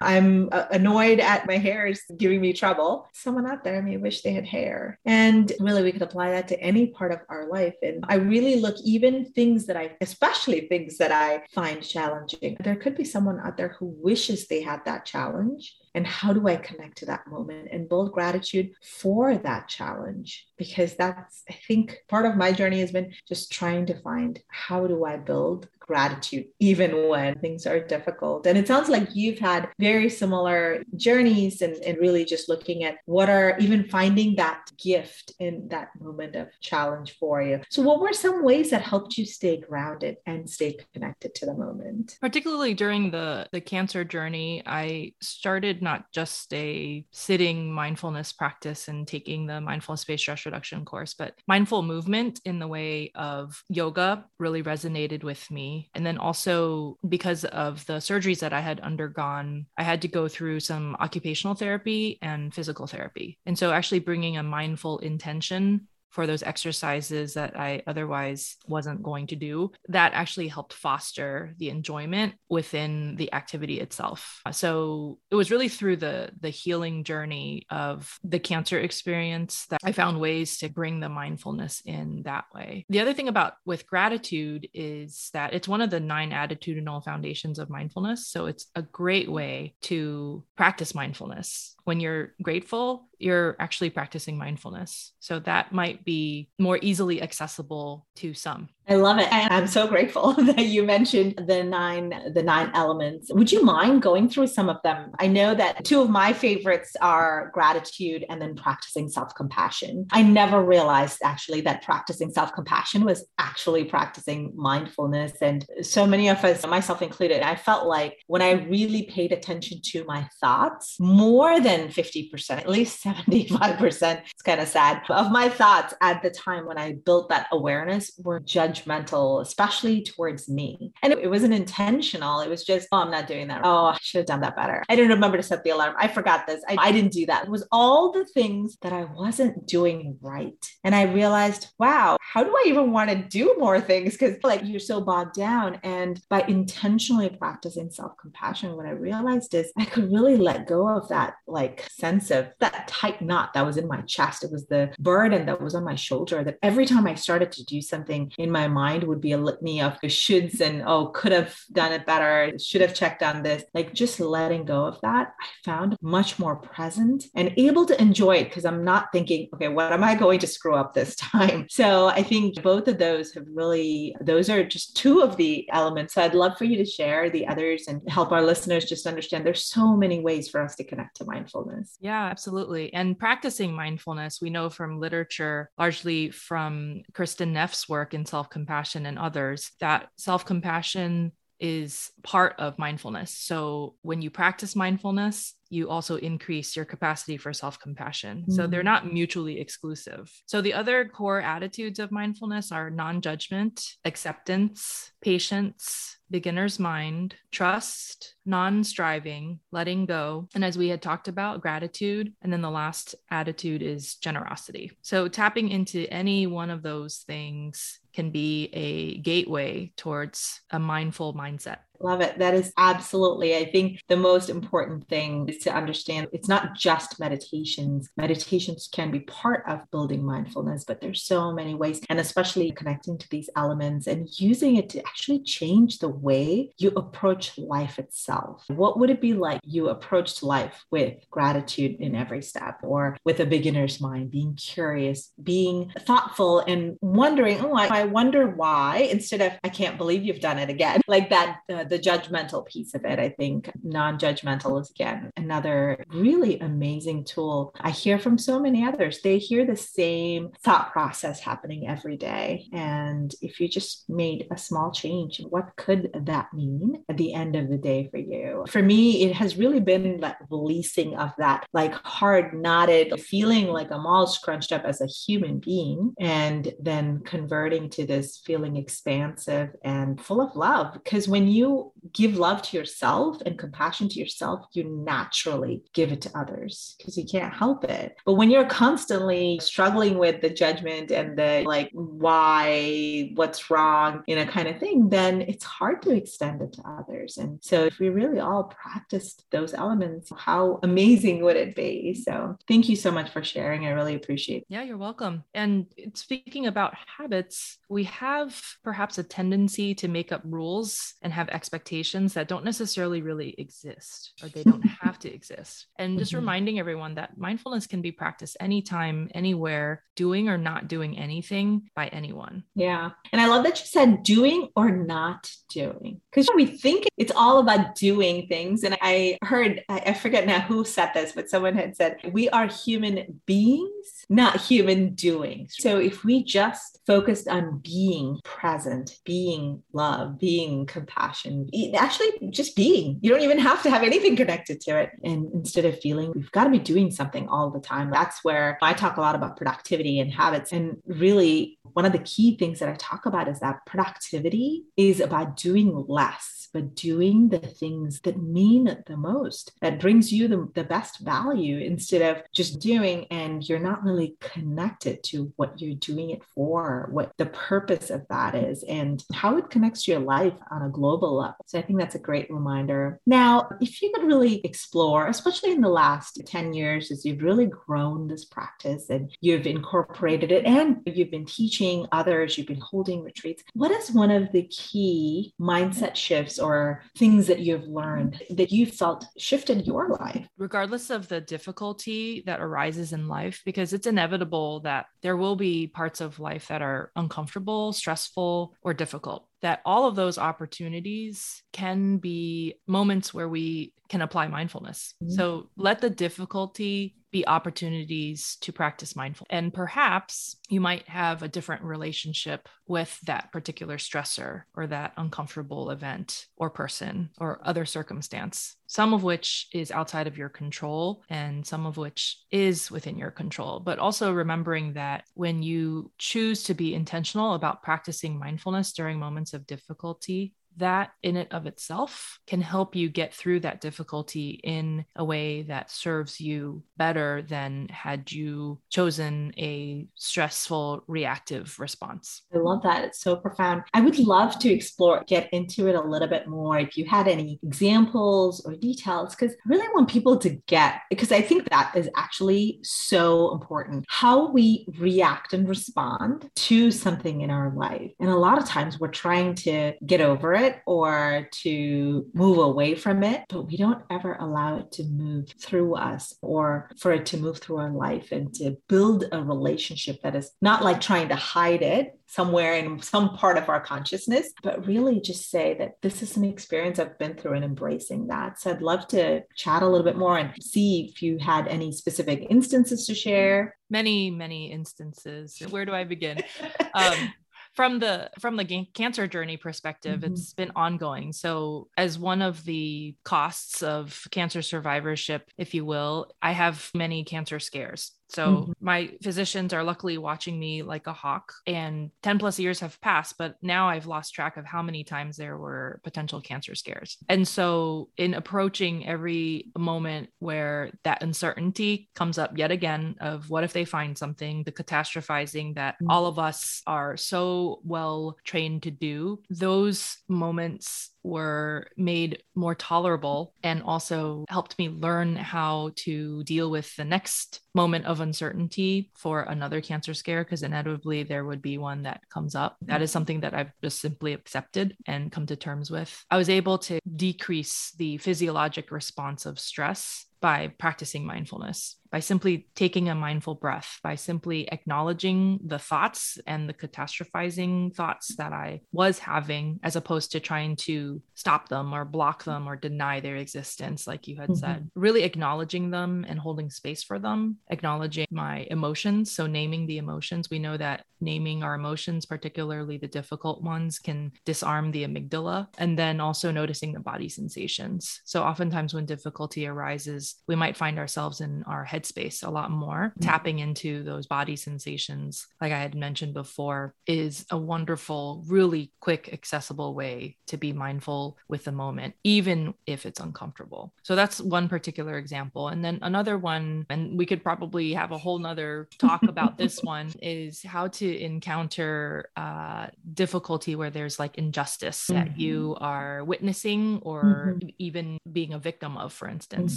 I'm 0.00 0.48
uh, 0.52 0.66
annoyed 0.70 1.18
at 1.18 1.46
my 1.46 1.58
hair 1.58 1.86
is 1.86 2.02
giving 2.16 2.40
me 2.40 2.52
trouble. 2.52 3.08
Someone 3.12 3.46
out 3.46 3.64
there 3.64 3.82
may 3.82 3.96
wish 3.96 4.22
they 4.22 4.32
had 4.32 4.46
hair. 4.46 4.98
And 5.04 5.50
really, 5.58 5.82
we 5.82 5.92
could 5.92 6.02
apply 6.02 6.30
that 6.30 6.48
to 6.48 6.60
any 6.60 6.88
part 6.88 7.10
of 7.10 7.20
our 7.28 7.48
life. 7.48 7.74
And 7.82 8.04
I 8.08 8.16
really 8.16 8.60
look, 8.60 8.76
even 8.84 9.32
things 9.32 9.66
that 9.66 9.76
I, 9.76 9.96
especially 10.00 10.68
things 10.68 10.98
that 10.98 11.10
I 11.10 11.42
find 11.52 11.82
challenging, 11.82 12.56
there 12.60 12.76
could 12.76 12.96
be 12.96 13.04
someone 13.04 13.40
out 13.40 13.56
there 13.56 13.76
who 13.78 13.96
wishes 14.00 14.46
they 14.46 14.62
had 14.62 14.84
that 14.84 15.04
challenge 15.04 15.76
and 15.98 16.06
how 16.06 16.32
do 16.32 16.46
I 16.46 16.54
connect 16.54 16.98
to 16.98 17.06
that 17.06 17.26
moment 17.26 17.70
and 17.72 17.88
build 17.88 18.12
gratitude 18.12 18.70
for 18.80 19.36
that 19.36 19.66
challenge? 19.66 20.46
Because 20.56 20.94
that's, 20.94 21.42
I 21.50 21.54
think, 21.66 21.98
part 22.08 22.24
of 22.24 22.36
my 22.36 22.52
journey 22.52 22.78
has 22.78 22.92
been 22.92 23.12
just 23.26 23.50
trying 23.50 23.84
to 23.86 24.00
find 24.00 24.40
how 24.46 24.86
do 24.86 25.04
I 25.04 25.16
build 25.16 25.68
gratitude 25.88 26.46
even 26.60 27.08
when 27.08 27.36
things 27.40 27.66
are 27.66 27.80
difficult. 27.80 28.46
And 28.46 28.56
it 28.56 28.68
sounds 28.68 28.88
like 28.88 29.08
you've 29.12 29.38
had 29.40 29.70
very 29.80 30.08
similar 30.10 30.84
journeys 30.94 31.62
and, 31.62 31.74
and 31.82 31.98
really 31.98 32.24
just 32.24 32.48
looking 32.48 32.84
at 32.84 32.98
what 33.06 33.28
are 33.28 33.56
even 33.58 33.88
finding 33.88 34.36
that 34.36 34.70
gift 34.80 35.32
in 35.40 35.66
that 35.68 35.88
moment 35.98 36.36
of 36.36 36.48
challenge 36.60 37.16
for 37.18 37.42
you. 37.42 37.60
So, 37.70 37.82
what 37.82 38.00
were 38.00 38.12
some 38.12 38.44
ways 38.44 38.70
that 38.70 38.82
helped 38.82 39.16
you 39.16 39.24
stay 39.24 39.56
grounded 39.56 40.18
and 40.26 40.48
stay 40.48 40.76
connected 40.92 41.34
to 41.36 41.46
the 41.46 41.54
moment? 41.54 42.18
Particularly 42.20 42.74
during 42.74 43.10
the, 43.10 43.48
the 43.50 43.60
cancer 43.60 44.04
journey, 44.04 44.62
I 44.66 45.14
started 45.22 45.82
not 45.88 46.04
just 46.12 46.52
a 46.52 47.04
sitting 47.12 47.72
mindfulness 47.72 48.32
practice 48.32 48.88
and 48.88 49.08
taking 49.08 49.46
the 49.46 49.58
mindfulness 49.60 50.04
based 50.04 50.22
stress 50.22 50.44
reduction 50.44 50.84
course, 50.84 51.14
but 51.14 51.34
mindful 51.46 51.82
movement 51.82 52.40
in 52.44 52.58
the 52.58 52.68
way 52.68 53.10
of 53.14 53.62
yoga 53.70 54.24
really 54.38 54.62
resonated 54.62 55.22
with 55.24 55.50
me. 55.50 55.90
And 55.94 56.04
then 56.04 56.18
also 56.18 56.98
because 57.08 57.44
of 57.46 57.86
the 57.86 57.94
surgeries 57.94 58.40
that 58.40 58.52
I 58.52 58.60
had 58.60 58.80
undergone, 58.80 59.66
I 59.78 59.82
had 59.82 60.02
to 60.02 60.08
go 60.08 60.28
through 60.28 60.60
some 60.60 60.94
occupational 61.00 61.54
therapy 61.54 62.18
and 62.20 62.52
physical 62.52 62.86
therapy. 62.86 63.38
And 63.46 63.58
so 63.58 63.72
actually 63.72 64.00
bringing 64.00 64.36
a 64.36 64.42
mindful 64.42 64.98
intention 64.98 65.88
for 66.10 66.26
those 66.26 66.42
exercises 66.42 67.34
that 67.34 67.58
I 67.58 67.82
otherwise 67.86 68.56
wasn't 68.66 69.02
going 69.02 69.26
to 69.28 69.36
do, 69.36 69.70
that 69.88 70.12
actually 70.14 70.48
helped 70.48 70.72
foster 70.72 71.54
the 71.58 71.70
enjoyment 71.70 72.34
within 72.48 73.16
the 73.16 73.32
activity 73.32 73.80
itself. 73.80 74.40
Uh, 74.46 74.52
so 74.52 75.18
it 75.30 75.34
was 75.34 75.50
really 75.50 75.68
through 75.68 75.96
the 75.96 76.30
the 76.40 76.50
healing 76.50 77.04
journey 77.04 77.66
of 77.70 78.18
the 78.24 78.38
cancer 78.38 78.78
experience 78.78 79.66
that 79.70 79.80
I 79.84 79.92
found 79.92 80.20
ways 80.20 80.58
to 80.58 80.68
bring 80.68 81.00
the 81.00 81.08
mindfulness 81.08 81.82
in 81.84 82.22
that 82.24 82.44
way. 82.54 82.84
The 82.88 83.00
other 83.00 83.14
thing 83.14 83.28
about 83.28 83.54
with 83.64 83.86
gratitude 83.86 84.68
is 84.74 85.30
that 85.32 85.54
it's 85.54 85.68
one 85.68 85.80
of 85.80 85.90
the 85.90 86.00
nine 86.00 86.30
attitudinal 86.30 87.04
foundations 87.04 87.58
of 87.58 87.70
mindfulness. 87.70 88.28
So 88.28 88.46
it's 88.46 88.66
a 88.74 88.82
great 88.82 89.30
way 89.30 89.74
to 89.82 90.44
practice 90.56 90.94
mindfulness 90.94 91.74
when 91.84 92.00
you're 92.00 92.34
grateful, 92.42 93.07
you're 93.18 93.56
actually 93.58 93.90
practicing 93.90 94.38
mindfulness. 94.38 95.12
So 95.18 95.38
that 95.40 95.72
might 95.72 96.04
be 96.04 96.50
more 96.58 96.78
easily 96.82 97.20
accessible 97.20 98.06
to 98.16 98.34
some. 98.34 98.68
I 98.88 98.94
love 98.94 99.18
it. 99.18 99.30
And 99.32 99.52
I'm 99.52 99.66
so 99.66 99.86
grateful 99.86 100.32
that 100.38 100.66
you 100.66 100.82
mentioned 100.82 101.42
the 101.46 101.62
nine 101.62 102.32
the 102.34 102.42
nine 102.42 102.70
elements. 102.74 103.32
Would 103.32 103.52
you 103.52 103.62
mind 103.62 104.02
going 104.02 104.28
through 104.28 104.46
some 104.46 104.68
of 104.68 104.78
them? 104.82 105.12
I 105.18 105.26
know 105.26 105.54
that 105.54 105.84
two 105.84 106.00
of 106.00 106.10
my 106.10 106.32
favorites 106.32 106.96
are 107.00 107.50
gratitude 107.52 108.24
and 108.28 108.40
then 108.40 108.54
practicing 108.54 109.08
self-compassion. 109.08 110.06
I 110.12 110.22
never 110.22 110.62
realized 110.62 111.18
actually 111.22 111.60
that 111.62 111.82
practicing 111.82 112.32
self-compassion 112.32 113.04
was 113.04 113.26
actually 113.38 113.84
practicing 113.84 114.52
mindfulness 114.56 115.32
and 115.42 115.66
so 115.82 116.06
many 116.06 116.28
of 116.28 116.42
us 116.44 116.66
myself 116.66 117.02
included 117.02 117.42
I 117.42 117.56
felt 117.56 117.86
like 117.86 118.18
when 118.26 118.42
I 118.42 118.52
really 118.52 119.02
paid 119.04 119.32
attention 119.32 119.80
to 119.92 120.04
my 120.04 120.28
thoughts 120.40 120.96
more 120.98 121.60
than 121.60 121.88
50%, 121.88 122.50
at 122.50 122.68
least 122.68 123.02
75%, 123.02 124.22
it's 124.22 124.42
kind 124.42 124.60
of 124.60 124.68
sad, 124.68 125.02
of 125.08 125.30
my 125.30 125.48
thoughts 125.48 125.94
at 126.00 126.22
the 126.22 126.30
time 126.30 126.66
when 126.66 126.78
I 126.78 126.92
built 126.92 127.28
that 127.30 127.46
awareness 127.52 128.12
were 128.22 128.40
judged 128.40 128.77
judgmental, 128.78 129.42
especially 129.42 130.02
towards 130.02 130.48
me. 130.48 130.92
And 131.02 131.12
it, 131.12 131.28
wasn't 131.28 131.54
intentional. 131.54 132.40
It 132.40 132.48
was 132.48 132.64
just, 132.64 132.88
oh, 132.92 132.98
I'm 132.98 133.10
not 133.10 133.26
doing 133.26 133.48
that. 133.48 133.60
Oh, 133.64 133.86
I 133.86 133.98
should 134.00 134.18
have 134.18 134.26
done 134.26 134.40
that 134.40 134.56
better. 134.56 134.82
I 134.88 134.96
didn't 134.96 135.10
remember 135.10 135.36
to 135.36 135.42
set 135.42 135.62
the 135.62 135.70
alarm. 135.70 135.94
I 135.98 136.08
forgot 136.08 136.46
this. 136.46 136.62
I, 136.68 136.76
I 136.78 136.92
didn't 136.92 137.12
do 137.12 137.26
that. 137.26 137.44
It 137.44 137.50
was 137.50 137.66
all 137.70 138.12
the 138.12 138.24
things 138.24 138.76
that 138.82 138.92
I 138.92 139.04
wasn't 139.04 139.66
doing 139.66 140.16
right. 140.20 140.54
And 140.84 140.94
I 140.94 141.02
realized, 141.02 141.68
wow, 141.78 142.16
how 142.20 142.42
do 142.44 142.50
I 142.50 142.64
even 142.66 142.92
want 142.92 143.10
to 143.10 143.16
do 143.16 143.54
more 143.58 143.80
things? 143.80 144.12
Because 144.12 144.36
like 144.42 144.62
you're 144.64 144.80
so 144.80 145.00
bogged 145.00 145.34
down. 145.34 145.80
And 145.82 146.20
by 146.28 146.42
intentionally 146.42 147.28
practicing 147.28 147.90
self 147.90 148.12
compassion, 148.20 148.76
what 148.76 148.86
I 148.86 148.90
realized 148.90 149.54
is 149.54 149.72
I 149.76 149.84
could 149.84 150.10
really 150.12 150.36
let 150.36 150.66
go 150.66 150.88
of 150.88 151.08
that 151.08 151.34
like 151.46 151.86
sense 151.90 152.30
of 152.30 152.48
that 152.60 152.88
tight 152.88 153.20
knot 153.20 153.52
that 153.54 153.66
was 153.66 153.76
in 153.76 153.86
my 153.86 154.00
chest. 154.02 154.44
It 154.44 154.52
was 154.52 154.66
the 154.66 154.94
burden 154.98 155.46
that 155.46 155.60
was 155.60 155.74
on 155.74 155.84
my 155.84 155.94
shoulder 155.94 156.42
that 156.44 156.58
every 156.62 156.86
time 156.86 157.06
I 157.06 157.14
started 157.14 157.52
to 157.52 157.64
do 157.64 157.80
something 157.80 158.32
in 158.38 158.50
my 158.50 158.67
mind 158.68 159.04
would 159.04 159.20
be 159.20 159.32
a 159.32 159.38
litany 159.38 159.80
of 159.80 159.98
shoulds 160.02 160.60
and 160.60 160.82
oh 160.86 161.06
could 161.08 161.32
have 161.32 161.54
done 161.72 161.92
it 161.92 162.06
better 162.06 162.52
should 162.58 162.80
have 162.80 162.94
checked 162.94 163.22
on 163.22 163.42
this. 163.42 163.64
Like 163.74 163.92
just 163.94 164.20
letting 164.20 164.64
go 164.64 164.84
of 164.84 165.00
that 165.02 165.34
i 165.40 165.46
found 165.64 165.96
much 166.00 166.38
more 166.38 166.56
present 166.56 167.24
and 167.34 167.52
able 167.56 167.84
to 167.86 168.00
enjoy 168.00 168.36
it 168.36 168.44
because 168.44 168.64
i'm 168.64 168.84
not 168.84 169.08
thinking 169.12 169.48
okay 169.52 169.68
what 169.68 169.92
am 169.92 170.04
i 170.04 170.14
going 170.14 170.38
to 170.38 170.46
screw 170.46 170.74
up 170.74 170.94
this 170.94 171.14
time? 171.16 171.66
So 171.68 172.08
i 172.08 172.22
think 172.22 172.62
both 172.62 172.88
of 172.88 172.98
those 172.98 173.32
have 173.34 173.46
really 173.52 174.14
those 174.20 174.48
are 174.50 174.64
just 174.64 174.96
two 174.96 175.20
of 175.20 175.36
the 175.36 175.68
elements. 175.72 176.14
So 176.14 176.22
i'd 176.22 176.34
love 176.34 176.56
for 176.56 176.64
you 176.64 176.76
to 176.78 176.84
share 176.84 177.30
the 177.30 177.46
others 177.46 177.88
and 177.88 178.00
help 178.08 178.32
our 178.32 178.42
listeners 178.42 178.84
just 178.84 179.06
understand 179.06 179.44
there's 179.44 179.64
so 179.64 179.96
many 179.96 180.20
ways 180.20 180.48
for 180.48 180.62
us 180.62 180.76
to 180.76 180.84
connect 180.84 181.16
to 181.16 181.24
mindfulness. 181.24 181.96
Yeah 182.00 182.26
absolutely. 182.26 182.92
And 182.92 183.18
practicing 183.18 183.72
mindfulness 183.74 184.40
we 184.40 184.50
know 184.50 184.70
from 184.70 185.00
literature 185.00 185.70
largely 185.78 186.30
from 186.30 187.02
kristin 187.12 187.52
neff's 187.52 187.88
work 187.88 188.14
in 188.14 188.24
self 188.24 188.50
compassion 188.58 189.06
and 189.06 189.18
others, 189.18 189.70
that 189.78 190.08
self 190.16 190.44
compassion 190.44 191.30
is 191.60 192.10
part 192.22 192.54
of 192.58 192.78
mindfulness. 192.78 193.32
So 193.32 193.94
when 194.02 194.22
you 194.22 194.30
practice 194.30 194.76
mindfulness, 194.76 195.54
you 195.70 195.90
also 195.90 196.16
increase 196.16 196.74
your 196.76 196.84
capacity 196.84 197.36
for 197.36 197.52
self 197.52 197.78
compassion. 197.78 198.38
Mm-hmm. 198.38 198.52
So 198.52 198.66
they're 198.66 198.80
mm-hmm. 198.80 199.06
not 199.06 199.12
mutually 199.12 199.60
exclusive. 199.60 200.30
So 200.46 200.60
the 200.60 200.74
other 200.74 201.06
core 201.06 201.40
attitudes 201.40 201.98
of 201.98 202.10
mindfulness 202.10 202.72
are 202.72 202.90
non 202.90 203.20
judgment, 203.20 203.96
acceptance, 204.04 205.12
patience, 205.20 206.16
beginner's 206.30 206.78
mind, 206.78 207.34
trust, 207.50 208.34
non 208.46 208.84
striving, 208.84 209.60
letting 209.72 210.06
go. 210.06 210.48
And 210.54 210.64
as 210.64 210.78
we 210.78 210.88
had 210.88 211.02
talked 211.02 211.28
about, 211.28 211.60
gratitude. 211.60 212.32
And 212.42 212.52
then 212.52 212.62
the 212.62 212.70
last 212.70 213.14
attitude 213.30 213.82
is 213.82 214.16
generosity. 214.16 214.92
So 215.02 215.28
tapping 215.28 215.68
into 215.68 216.06
any 216.12 216.46
one 216.46 216.70
of 216.70 216.82
those 216.82 217.18
things 217.26 217.98
can 218.18 218.30
be 218.32 218.68
a 218.72 219.18
gateway 219.18 219.92
towards 219.96 220.62
a 220.72 220.78
mindful 220.80 221.34
mindset. 221.34 221.78
Love 222.00 222.20
it. 222.20 222.38
That 222.38 222.54
is 222.54 222.72
absolutely, 222.76 223.56
I 223.56 223.70
think, 223.70 224.02
the 224.08 224.16
most 224.16 224.48
important 224.48 225.08
thing 225.08 225.48
is 225.48 225.58
to 225.58 225.74
understand 225.74 226.28
it's 226.32 226.48
not 226.48 226.74
just 226.74 227.18
meditations. 227.18 228.08
Meditations 228.16 228.88
can 228.92 229.10
be 229.10 229.20
part 229.20 229.64
of 229.66 229.90
building 229.90 230.24
mindfulness, 230.24 230.84
but 230.84 231.00
there's 231.00 231.22
so 231.22 231.52
many 231.52 231.74
ways, 231.74 232.00
and 232.08 232.20
especially 232.20 232.70
connecting 232.72 233.18
to 233.18 233.28
these 233.30 233.50
elements 233.56 234.06
and 234.06 234.28
using 234.38 234.76
it 234.76 234.88
to 234.90 235.00
actually 235.00 235.42
change 235.42 235.98
the 235.98 236.08
way 236.08 236.72
you 236.78 236.90
approach 236.90 237.58
life 237.58 237.98
itself. 237.98 238.64
What 238.68 238.98
would 238.98 239.10
it 239.10 239.20
be 239.20 239.34
like 239.34 239.60
you 239.64 239.88
approached 239.88 240.42
life 240.42 240.84
with 240.90 241.14
gratitude 241.30 241.96
in 242.00 242.14
every 242.14 242.42
step 242.42 242.78
or 242.82 243.16
with 243.24 243.40
a 243.40 243.46
beginner's 243.46 244.00
mind, 244.00 244.30
being 244.30 244.54
curious, 244.54 245.32
being 245.42 245.92
thoughtful, 246.00 246.60
and 246.60 246.96
wondering, 247.00 247.60
oh, 247.60 247.74
I, 247.74 248.00
I 248.00 248.04
wonder 248.04 248.48
why, 248.48 249.08
instead 249.10 249.40
of, 249.40 249.52
I 249.64 249.68
can't 249.68 249.98
believe 249.98 250.24
you've 250.24 250.40
done 250.40 250.58
it 250.58 250.70
again, 250.70 251.00
like 251.08 251.30
that. 251.30 251.58
Uh, 251.68 251.84
the 251.88 251.98
judgmental 251.98 252.66
piece 252.66 252.94
of 252.94 253.04
it. 253.04 253.18
I 253.18 253.30
think 253.30 253.70
non 253.82 254.18
judgmental 254.18 254.80
is 254.80 254.90
again 254.90 255.30
another 255.36 256.04
really 256.12 256.58
amazing 256.60 257.24
tool. 257.24 257.74
I 257.80 257.90
hear 257.90 258.18
from 258.18 258.38
so 258.38 258.58
many 258.58 258.84
others, 258.84 259.20
they 259.22 259.38
hear 259.38 259.64
the 259.64 259.76
same 259.76 260.50
thought 260.62 260.92
process 260.92 261.40
happening 261.40 261.88
every 261.88 262.16
day. 262.16 262.68
And 262.72 263.34
if 263.40 263.60
you 263.60 263.68
just 263.68 264.08
made 264.08 264.46
a 264.50 264.58
small 264.58 264.90
change, 264.90 265.40
what 265.48 265.76
could 265.76 266.10
that 266.26 266.52
mean 266.52 267.04
at 267.08 267.16
the 267.16 267.34
end 267.34 267.56
of 267.56 267.68
the 267.68 267.78
day 267.78 268.08
for 268.10 268.18
you? 268.18 268.64
For 268.68 268.82
me, 268.82 269.24
it 269.24 269.34
has 269.34 269.56
really 269.56 269.80
been 269.80 270.20
that 270.20 270.38
releasing 270.50 271.16
of 271.16 271.32
that 271.38 271.66
like 271.72 271.94
hard 271.94 272.54
knotted 272.54 273.18
feeling 273.20 273.68
like 273.68 273.90
I'm 273.90 274.06
all 274.06 274.26
scrunched 274.26 274.72
up 274.72 274.84
as 274.84 275.00
a 275.00 275.06
human 275.06 275.58
being 275.58 276.14
and 276.18 276.72
then 276.80 277.20
converting 277.20 277.90
to 277.90 278.06
this 278.06 278.38
feeling 278.44 278.76
expansive 278.76 279.70
and 279.84 280.20
full 280.20 280.40
of 280.40 280.56
love. 280.56 280.92
Because 280.92 281.28
when 281.28 281.48
you 281.48 281.77
give 282.12 282.36
love 282.36 282.62
to 282.62 282.76
yourself 282.76 283.40
and 283.44 283.58
compassion 283.58 284.08
to 284.08 284.18
yourself, 284.18 284.66
you 284.72 284.84
naturally 284.84 285.82
give 285.92 286.12
it 286.12 286.20
to 286.22 286.38
others 286.38 286.94
because 286.98 287.16
you 287.16 287.24
can't 287.24 287.54
help 287.54 287.84
it. 287.84 288.16
But 288.24 288.34
when 288.34 288.50
you're 288.50 288.66
constantly 288.66 289.58
struggling 289.60 290.18
with 290.18 290.40
the 290.40 290.50
judgment 290.50 291.10
and 291.10 291.38
the 291.38 291.64
like, 291.66 291.90
why, 291.92 293.32
what's 293.34 293.70
wrong, 293.70 294.22
you 294.26 294.36
know, 294.36 294.46
kind 294.46 294.68
of 294.68 294.78
thing, 294.78 295.08
then 295.08 295.42
it's 295.42 295.64
hard 295.64 296.02
to 296.02 296.10
extend 296.10 296.62
it 296.62 296.72
to 296.74 296.82
others. 296.82 297.36
And 297.36 297.58
so 297.62 297.84
if 297.84 297.98
we 297.98 298.08
really 298.08 298.40
all 298.40 298.64
practiced 298.64 299.44
those 299.50 299.74
elements, 299.74 300.30
how 300.36 300.80
amazing 300.82 301.42
would 301.44 301.56
it 301.56 301.74
be? 301.74 302.14
So 302.14 302.56
thank 302.66 302.88
you 302.88 302.96
so 302.96 303.10
much 303.10 303.30
for 303.30 303.42
sharing. 303.42 303.86
I 303.86 303.90
really 303.90 304.14
appreciate 304.14 304.62
it. 304.62 304.66
Yeah, 304.68 304.82
you're 304.82 304.96
welcome. 304.96 305.44
And 305.54 305.86
speaking 306.14 306.66
about 306.66 306.94
habits, 307.18 307.78
we 307.88 308.04
have 308.04 308.60
perhaps 308.82 309.18
a 309.18 309.22
tendency 309.22 309.94
to 309.96 310.08
make 310.08 310.32
up 310.32 310.42
rules 310.44 311.14
and 311.22 311.32
have 311.32 311.48
expectations 311.68 312.32
that 312.32 312.48
don't 312.48 312.64
necessarily 312.64 313.20
really 313.20 313.54
exist 313.58 314.32
or 314.42 314.48
they 314.48 314.62
don't 314.62 314.80
have 315.02 315.18
to 315.18 315.30
exist. 315.32 315.86
And 315.96 316.18
just 316.18 316.30
mm-hmm. 316.30 316.40
reminding 316.40 316.78
everyone 316.78 317.16
that 317.16 317.36
mindfulness 317.36 317.86
can 317.86 318.00
be 318.00 318.10
practiced 318.10 318.56
anytime, 318.58 319.28
anywhere, 319.34 320.02
doing 320.16 320.48
or 320.48 320.56
not 320.56 320.88
doing 320.88 321.18
anything 321.18 321.90
by 321.94 322.06
anyone. 322.08 322.64
Yeah. 322.74 323.10
And 323.32 323.40
I 323.40 323.48
love 323.48 323.64
that 323.64 323.78
you 323.80 323.86
said 323.86 324.22
doing 324.22 324.68
or 324.74 324.90
not 324.90 325.50
doing 325.68 326.22
because 326.30 326.48
we 326.56 326.64
think 326.64 327.06
it's 327.18 327.32
all 327.36 327.58
about 327.58 327.94
doing 327.94 328.46
things. 328.46 328.82
And 328.82 328.96
I 329.02 329.36
heard, 329.42 329.84
I 329.90 330.14
forget 330.14 330.46
now 330.46 330.60
who 330.60 330.84
said 330.84 331.10
this, 331.12 331.32
but 331.32 331.50
someone 331.50 331.74
had 331.74 331.96
said, 331.96 332.16
we 332.32 332.48
are 332.48 332.66
human 332.66 333.40
beings, 333.44 334.24
not 334.30 334.60
human 334.60 335.14
doings. 335.14 335.74
So 335.78 335.98
if 335.98 336.24
we 336.24 336.42
just 336.42 336.98
focused 337.06 337.46
on 337.46 337.80
being 337.84 338.40
present, 338.42 339.18
being 339.24 339.82
love, 339.92 340.38
being 340.38 340.86
compassion, 340.86 341.57
actually 341.96 342.50
just 342.50 342.76
being. 342.76 343.18
You 343.22 343.30
don't 343.30 343.42
even 343.42 343.58
have 343.58 343.82
to 343.82 343.90
have 343.90 344.02
anything 344.02 344.36
connected 344.36 344.80
to 344.82 344.98
it. 344.98 345.10
And 345.24 345.50
instead 345.52 345.84
of 345.84 345.98
feeling 346.00 346.32
we've 346.34 346.52
got 346.52 346.64
to 346.64 346.70
be 346.70 346.78
doing 346.78 347.10
something 347.10 347.48
all 347.48 347.70
the 347.70 347.80
time, 347.80 348.10
that's 348.10 348.44
where 348.44 348.78
I 348.82 348.92
talk 348.92 349.16
a 349.16 349.20
lot 349.20 349.34
about 349.34 349.56
productivity 349.56 350.20
and 350.20 350.32
habits. 350.32 350.72
And 350.72 350.98
really, 351.06 351.78
one 351.92 352.04
of 352.04 352.12
the 352.12 352.18
key 352.20 352.56
things 352.56 352.78
that 352.80 352.88
I 352.88 352.94
talk 352.94 353.26
about 353.26 353.48
is 353.48 353.60
that 353.60 353.84
productivity 353.86 354.84
is 354.96 355.20
about 355.20 355.56
doing 355.56 356.04
less 356.08 356.67
but 356.72 356.94
doing 356.94 357.48
the 357.48 357.58
things 357.58 358.20
that 358.20 358.42
mean 358.42 358.86
it 358.86 359.04
the 359.06 359.16
most, 359.16 359.72
that 359.80 360.00
brings 360.00 360.32
you 360.32 360.48
the, 360.48 360.68
the 360.74 360.84
best 360.84 361.20
value 361.20 361.78
instead 361.78 362.22
of 362.22 362.42
just 362.52 362.80
doing 362.80 363.26
and 363.30 363.68
you're 363.68 363.78
not 363.78 364.02
really 364.04 364.36
connected 364.40 365.22
to 365.24 365.52
what 365.56 365.80
you're 365.80 365.94
doing 365.94 366.30
it 366.30 366.42
for, 366.54 367.08
what 367.10 367.32
the 367.38 367.46
purpose 367.46 368.10
of 368.10 368.26
that 368.28 368.54
is, 368.54 368.82
and 368.84 369.24
how 369.32 369.56
it 369.56 369.70
connects 369.70 370.04
to 370.04 370.12
your 370.12 370.20
life 370.20 370.54
on 370.70 370.82
a 370.82 370.88
global 370.88 371.36
level. 371.36 371.56
So 371.66 371.78
I 371.78 371.82
think 371.82 371.98
that's 371.98 372.14
a 372.14 372.20
great 372.20 372.50
reminder. 372.50 373.20
Now, 373.26 373.68
if 373.80 374.00
you 374.02 374.12
could 374.14 374.26
really 374.26 374.60
explore, 374.64 375.28
especially 375.28 375.72
in 375.72 375.80
the 375.80 375.88
last 375.88 376.40
10 376.44 376.74
years, 376.74 377.10
as 377.10 377.24
you've 377.24 377.42
really 377.42 377.66
grown 377.66 378.28
this 378.28 378.44
practice 378.44 379.10
and 379.10 379.30
you've 379.40 379.66
incorporated 379.66 380.52
it 380.52 380.64
and 380.64 380.98
you've 381.06 381.30
been 381.30 381.46
teaching 381.46 382.06
others, 382.12 382.56
you've 382.56 382.66
been 382.66 382.80
holding 382.80 383.22
retreats, 383.22 383.62
what 383.74 383.90
is 383.90 384.10
one 384.10 384.30
of 384.30 384.52
the 384.52 384.62
key 384.64 385.54
mindset 385.60 386.16
shifts 386.16 386.57
or 386.58 387.02
things 387.16 387.46
that 387.46 387.60
you've 387.60 387.86
learned 387.86 388.42
that 388.50 388.70
you 388.70 388.86
felt 388.86 389.24
shifted 389.36 389.86
your 389.86 390.08
life? 390.08 390.46
Regardless 390.56 391.10
of 391.10 391.28
the 391.28 391.40
difficulty 391.40 392.42
that 392.46 392.60
arises 392.60 393.12
in 393.12 393.28
life, 393.28 393.62
because 393.64 393.92
it's 393.92 394.06
inevitable 394.06 394.80
that 394.80 395.06
there 395.22 395.36
will 395.36 395.56
be 395.56 395.86
parts 395.86 396.20
of 396.20 396.38
life 396.38 396.68
that 396.68 396.82
are 396.82 397.10
uncomfortable, 397.16 397.92
stressful, 397.92 398.74
or 398.82 398.94
difficult 398.94 399.47
that 399.60 399.80
all 399.84 400.06
of 400.06 400.16
those 400.16 400.38
opportunities 400.38 401.62
can 401.72 402.18
be 402.18 402.74
moments 402.86 403.34
where 403.34 403.48
we 403.48 403.92
can 404.08 404.22
apply 404.22 404.48
mindfulness. 404.48 405.14
Mm-hmm. 405.22 405.34
So 405.34 405.68
let 405.76 406.00
the 406.00 406.10
difficulty 406.10 407.16
be 407.30 407.46
opportunities 407.46 408.56
to 408.62 408.72
practice 408.72 409.14
mindful. 409.14 409.46
And 409.50 409.72
perhaps 409.72 410.56
you 410.70 410.80
might 410.80 411.06
have 411.08 411.42
a 411.42 411.48
different 411.48 411.82
relationship 411.82 412.68
with 412.86 413.18
that 413.26 413.52
particular 413.52 413.98
stressor 413.98 414.62
or 414.74 414.86
that 414.86 415.12
uncomfortable 415.16 415.90
event 415.90 416.46
or 416.56 416.70
person 416.70 417.28
or 417.38 417.60
other 417.62 417.84
circumstance, 417.84 418.76
some 418.88 419.12
of 419.12 419.22
which 419.22 419.68
is 419.72 419.92
outside 419.92 420.26
of 420.26 420.38
your 420.38 420.48
control 420.48 421.22
and 421.28 421.64
some 421.64 421.84
of 421.84 421.98
which 421.98 422.38
is 422.50 422.90
within 422.90 423.18
your 423.18 423.30
control. 423.30 423.80
But 423.80 423.98
also 423.98 424.32
remembering 424.32 424.94
that 424.94 425.24
when 425.34 425.62
you 425.62 426.10
choose 426.16 426.64
to 426.64 426.74
be 426.74 426.94
intentional 426.94 427.52
about 427.52 427.82
practicing 427.82 428.38
mindfulness 428.38 428.94
during 428.94 429.18
moments 429.18 429.52
of 429.52 429.66
difficulty, 429.66 430.54
that 430.78 431.10
in 431.22 431.36
and 431.36 431.52
of 431.52 431.66
itself 431.66 432.38
can 432.46 432.60
help 432.60 432.96
you 432.96 433.08
get 433.08 433.34
through 433.34 433.60
that 433.60 433.80
difficulty 433.80 434.60
in 434.64 435.04
a 435.16 435.24
way 435.24 435.62
that 435.62 435.90
serves 435.90 436.40
you 436.40 436.82
better 436.96 437.42
than 437.42 437.88
had 437.88 438.30
you 438.32 438.80
chosen 438.90 439.52
a 439.58 440.06
stressful 440.14 441.04
reactive 441.06 441.78
response. 441.78 442.42
I 442.54 442.58
love 442.58 442.82
that. 442.82 443.04
It's 443.04 443.20
so 443.20 443.36
profound. 443.36 443.82
I 443.94 444.00
would 444.00 444.18
love 444.18 444.58
to 444.60 444.72
explore, 444.72 445.24
get 445.26 445.48
into 445.52 445.88
it 445.88 445.94
a 445.94 446.00
little 446.00 446.28
bit 446.28 446.48
more 446.48 446.78
if 446.78 446.96
you 446.96 447.04
had 447.04 447.28
any 447.28 447.58
examples 447.62 448.64
or 448.64 448.74
details, 448.74 449.34
because 449.34 449.52
I 449.52 449.68
really 449.68 449.88
want 449.94 450.08
people 450.08 450.38
to 450.38 450.50
get, 450.66 451.00
because 451.10 451.32
I 451.32 451.42
think 451.42 451.68
that 451.70 451.92
is 451.94 452.08
actually 452.16 452.80
so 452.82 453.52
important 453.52 454.04
how 454.08 454.50
we 454.50 454.86
react 454.98 455.52
and 455.52 455.68
respond 455.68 456.50
to 456.54 456.90
something 456.90 457.40
in 457.40 457.50
our 457.50 457.72
life. 457.74 458.10
And 458.20 458.30
a 458.30 458.36
lot 458.36 458.58
of 458.58 458.64
times 458.64 458.98
we're 458.98 459.08
trying 459.08 459.54
to 459.56 459.94
get 460.06 460.20
over 460.20 460.54
it 460.54 460.67
it 460.68 460.80
or 460.86 461.48
to 461.50 462.26
move 462.34 462.58
away 462.58 462.94
from 462.94 463.22
it, 463.22 463.42
but 463.48 463.62
we 463.62 463.76
don't 463.76 464.02
ever 464.10 464.34
allow 464.34 464.78
it 464.78 464.92
to 464.92 465.04
move 465.04 465.48
through 465.60 465.94
us 465.94 466.34
or 466.42 466.90
for 466.98 467.12
it 467.12 467.26
to 467.26 467.38
move 467.38 467.58
through 467.58 467.78
our 467.78 467.90
life 467.90 468.32
and 468.32 468.54
to 468.54 468.76
build 468.88 469.24
a 469.32 469.42
relationship 469.42 470.22
that 470.22 470.36
is 470.36 470.50
not 470.60 470.84
like 470.84 471.00
trying 471.00 471.28
to 471.28 471.36
hide 471.36 471.82
it 471.82 472.18
somewhere 472.28 472.74
in 472.74 473.00
some 473.00 473.30
part 473.36 473.56
of 473.56 473.68
our 473.68 473.80
consciousness, 473.80 474.52
but 474.62 474.86
really 474.86 475.18
just 475.20 475.50
say 475.50 475.74
that 475.78 475.96
this 476.02 476.22
is 476.22 476.36
an 476.36 476.44
experience 476.44 476.98
I've 476.98 477.18
been 477.18 477.34
through 477.34 477.54
and 477.54 477.64
embracing 477.64 478.26
that. 478.26 478.60
So 478.60 478.70
I'd 478.70 478.82
love 478.82 479.08
to 479.08 479.42
chat 479.56 479.82
a 479.82 479.88
little 479.88 480.04
bit 480.04 480.18
more 480.18 480.36
and 480.36 480.52
see 480.62 481.10
if 481.10 481.22
you 481.22 481.38
had 481.38 481.66
any 481.68 481.90
specific 481.90 482.46
instances 482.50 483.06
to 483.06 483.14
share. 483.14 483.76
Many, 483.88 484.30
many 484.30 484.70
instances. 484.70 485.58
Where 485.70 485.86
do 485.86 485.92
I 485.92 486.04
begin? 486.04 486.38
Um, 486.94 487.32
from 487.78 488.00
the 488.00 488.28
from 488.40 488.56
the 488.56 488.88
cancer 488.92 489.28
journey 489.28 489.56
perspective 489.56 490.22
mm-hmm. 490.22 490.32
it's 490.32 490.52
been 490.52 490.72
ongoing 490.74 491.32
so 491.32 491.86
as 491.96 492.18
one 492.18 492.42
of 492.42 492.64
the 492.64 493.14
costs 493.24 493.84
of 493.84 494.26
cancer 494.32 494.62
survivorship 494.62 495.48
if 495.56 495.74
you 495.74 495.84
will 495.84 496.26
i 496.42 496.50
have 496.50 496.90
many 496.92 497.22
cancer 497.22 497.60
scares 497.60 498.18
so 498.28 498.48
mm-hmm. 498.48 498.72
my 498.80 499.10
physicians 499.22 499.72
are 499.72 499.82
luckily 499.82 500.18
watching 500.18 500.58
me 500.58 500.82
like 500.82 501.06
a 501.06 501.12
hawk 501.12 501.52
and 501.66 502.10
10 502.22 502.38
plus 502.38 502.58
years 502.58 502.80
have 502.80 503.00
passed, 503.00 503.36
but 503.38 503.56
now 503.62 503.88
I've 503.88 504.06
lost 504.06 504.34
track 504.34 504.56
of 504.56 504.66
how 504.66 504.82
many 504.82 505.04
times 505.04 505.36
there 505.36 505.56
were 505.56 506.00
potential 506.04 506.40
cancer 506.40 506.74
scares. 506.74 507.16
And 507.28 507.48
so 507.48 508.10
in 508.16 508.34
approaching 508.34 509.06
every 509.06 509.70
moment 509.76 510.28
where 510.38 510.90
that 511.04 511.22
uncertainty 511.22 512.08
comes 512.14 512.38
up 512.38 512.58
yet 512.58 512.70
again 512.70 513.16
of 513.20 513.48
what 513.48 513.64
if 513.64 513.72
they 513.72 513.84
find 513.84 514.16
something, 514.16 514.62
the 514.64 514.72
catastrophizing 514.72 515.76
that 515.76 515.94
mm-hmm. 515.94 516.10
all 516.10 516.26
of 516.26 516.38
us 516.38 516.82
are 516.86 517.16
so 517.16 517.67
well 517.84 518.36
trained 518.44 518.82
to 518.84 518.90
do, 518.90 519.42
those 519.50 520.18
moments 520.28 521.10
were 521.22 521.88
made 521.96 522.42
more 522.54 522.74
tolerable 522.74 523.52
and 523.62 523.82
also 523.82 524.44
helped 524.48 524.78
me 524.78 524.88
learn 524.88 525.36
how 525.36 525.90
to 525.94 526.42
deal 526.44 526.70
with 526.70 526.94
the 526.96 527.04
next 527.04 527.60
moment 527.74 528.06
of 528.06 528.20
uncertainty 528.20 529.10
for 529.16 529.42
another 529.42 529.80
cancer 529.80 530.14
scare 530.14 530.42
because 530.42 530.62
inevitably 530.62 531.22
there 531.22 531.44
would 531.44 531.60
be 531.60 531.76
one 531.76 532.02
that 532.02 532.22
comes 532.30 532.54
up. 532.54 532.76
That 532.82 533.02
is 533.02 533.10
something 533.10 533.40
that 533.40 533.54
I've 533.54 533.72
just 533.82 534.00
simply 534.00 534.32
accepted 534.32 534.96
and 535.06 535.30
come 535.30 535.46
to 535.46 535.56
terms 535.56 535.90
with. 535.90 536.24
I 536.30 536.36
was 536.36 536.48
able 536.48 536.78
to 536.78 536.98
decrease 537.16 537.92
the 537.98 538.16
physiologic 538.18 538.90
response 538.90 539.44
of 539.44 539.60
stress 539.60 540.24
by 540.40 540.68
practicing 540.78 541.26
mindfulness 541.26 541.96
by 542.10 542.20
simply 542.20 542.68
taking 542.74 543.08
a 543.08 543.14
mindful 543.14 543.54
breath, 543.54 543.98
by 544.02 544.14
simply 544.14 544.70
acknowledging 544.70 545.60
the 545.64 545.78
thoughts 545.78 546.38
and 546.46 546.68
the 546.68 546.74
catastrophizing 546.74 547.94
thoughts 547.94 548.36
that 548.36 548.52
I 548.52 548.80
was 548.92 549.18
having, 549.18 549.80
as 549.82 549.96
opposed 549.96 550.32
to 550.32 550.40
trying 550.40 550.76
to 550.76 551.22
stop 551.34 551.68
them 551.68 551.94
or 551.94 552.04
block 552.04 552.44
them 552.44 552.68
or 552.68 552.76
deny 552.76 553.20
their 553.20 553.36
existence, 553.36 554.06
like 554.06 554.26
you 554.26 554.36
had 554.36 554.50
mm-hmm. 554.50 554.58
said. 554.58 554.90
Really 554.94 555.22
acknowledging 555.22 555.90
them 555.90 556.24
and 556.28 556.38
holding 556.38 556.70
space 556.70 557.02
for 557.02 557.18
them, 557.18 557.58
acknowledging 557.68 558.26
my 558.30 558.66
emotions. 558.70 559.32
So, 559.32 559.46
naming 559.46 559.86
the 559.86 559.98
emotions. 559.98 560.50
We 560.50 560.58
know 560.58 560.76
that 560.76 561.04
naming 561.20 561.62
our 561.62 561.74
emotions, 561.74 562.26
particularly 562.26 562.96
the 562.96 563.08
difficult 563.08 563.62
ones, 563.62 563.98
can 563.98 564.32
disarm 564.44 564.92
the 564.92 565.04
amygdala. 565.04 565.68
And 565.78 565.98
then 565.98 566.20
also 566.20 566.50
noticing 566.50 566.92
the 566.92 567.00
body 567.00 567.28
sensations. 567.28 568.20
So, 568.24 568.42
oftentimes 568.42 568.94
when 568.94 569.06
difficulty 569.06 569.66
arises, 569.66 570.36
we 570.46 570.54
might 570.54 570.76
find 570.76 570.98
ourselves 570.98 571.40
in 571.40 571.62
our 571.64 571.84
head 571.84 571.97
headspace 571.98 572.46
a 572.46 572.50
lot 572.50 572.70
more. 572.70 573.10
Mm-hmm. 573.10 573.20
Tapping 573.20 573.58
into 573.58 574.02
those 574.02 574.26
body 574.26 574.56
sensations, 574.56 575.46
like 575.60 575.72
I 575.72 575.78
had 575.78 575.94
mentioned 575.94 576.34
before, 576.34 576.94
is 577.06 577.44
a 577.50 577.58
wonderful, 577.58 578.44
really 578.48 578.92
quick, 579.00 579.30
accessible 579.32 579.94
way 579.94 580.36
to 580.48 580.56
be 580.56 580.72
mindful 580.72 581.38
with 581.48 581.64
the 581.64 581.72
moment, 581.72 582.14
even 582.24 582.74
if 582.86 583.06
it's 583.06 583.20
uncomfortable. 583.20 583.92
So 584.02 584.14
that's 584.14 584.40
one 584.40 584.68
particular 584.68 585.18
example. 585.18 585.68
And 585.68 585.84
then 585.84 585.98
another 586.02 586.38
one, 586.38 586.86
and 586.90 587.18
we 587.18 587.26
could 587.26 587.42
probably 587.42 587.92
have 587.94 588.12
a 588.12 588.18
whole 588.18 588.38
nother 588.38 588.88
talk 588.98 589.22
about 589.22 589.58
this 589.58 589.80
one, 589.82 590.12
is 590.22 590.62
how 590.62 590.88
to 590.88 591.18
encounter 591.20 592.30
uh, 592.36 592.86
difficulty 593.14 593.76
where 593.76 593.90
there's 593.90 594.18
like 594.18 594.36
injustice 594.38 595.06
mm-hmm. 595.06 595.14
that 595.14 595.38
you 595.38 595.76
are 595.80 596.24
witnessing 596.24 597.00
or 597.02 597.56
mm-hmm. 597.58 597.68
even 597.78 598.18
being 598.30 598.52
a 598.52 598.58
victim 598.58 598.96
of, 598.96 599.12
for 599.12 599.28
instance. 599.28 599.76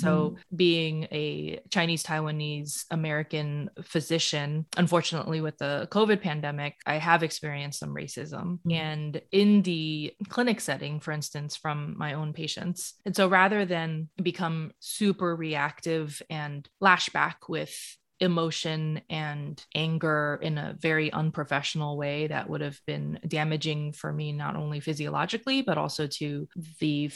So 0.02 0.32
mm-hmm. 0.32 0.56
being 0.56 1.08
a 1.12 1.60
Chinese 1.70 2.04
Taiwanese 2.12 2.86
American 2.92 3.70
physician. 3.84 4.66
Unfortunately, 4.78 5.42
with 5.42 5.58
the 5.58 5.88
COVID 5.92 6.22
pandemic, 6.22 6.76
I 6.86 6.96
have 6.96 7.24
experienced 7.24 7.80
some 7.80 7.96
racism. 7.96 8.60
Mm-hmm. 8.60 8.72
And 8.72 9.22
in 9.32 9.62
the 9.62 10.14
clinic 10.30 10.60
setting, 10.60 11.00
for 11.00 11.12
instance, 11.12 11.56
from 11.56 11.96
my 11.98 12.14
own 12.14 12.34
patients. 12.34 12.96
And 13.06 13.16
so 13.16 13.28
rather 13.28 13.66
than 13.66 14.10
become 14.22 14.72
super 14.80 15.36
reactive 15.36 16.22
and 16.30 16.68
lash 16.80 17.10
back 17.10 17.48
with 17.48 17.76
emotion 18.20 19.02
and 19.10 19.64
anger 19.74 20.40
in 20.44 20.60
a 20.60 20.76
very 20.80 21.12
unprofessional 21.12 21.98
way 21.98 22.28
that 22.28 22.48
would 22.48 22.62
have 22.62 22.80
been 22.86 23.20
damaging 23.28 23.94
for 23.94 24.14
me, 24.14 24.32
not 24.32 24.56
only 24.56 24.80
physiologically, 24.80 25.64
but 25.64 25.78
also 25.78 26.06
to 26.06 26.48
the 26.80 27.12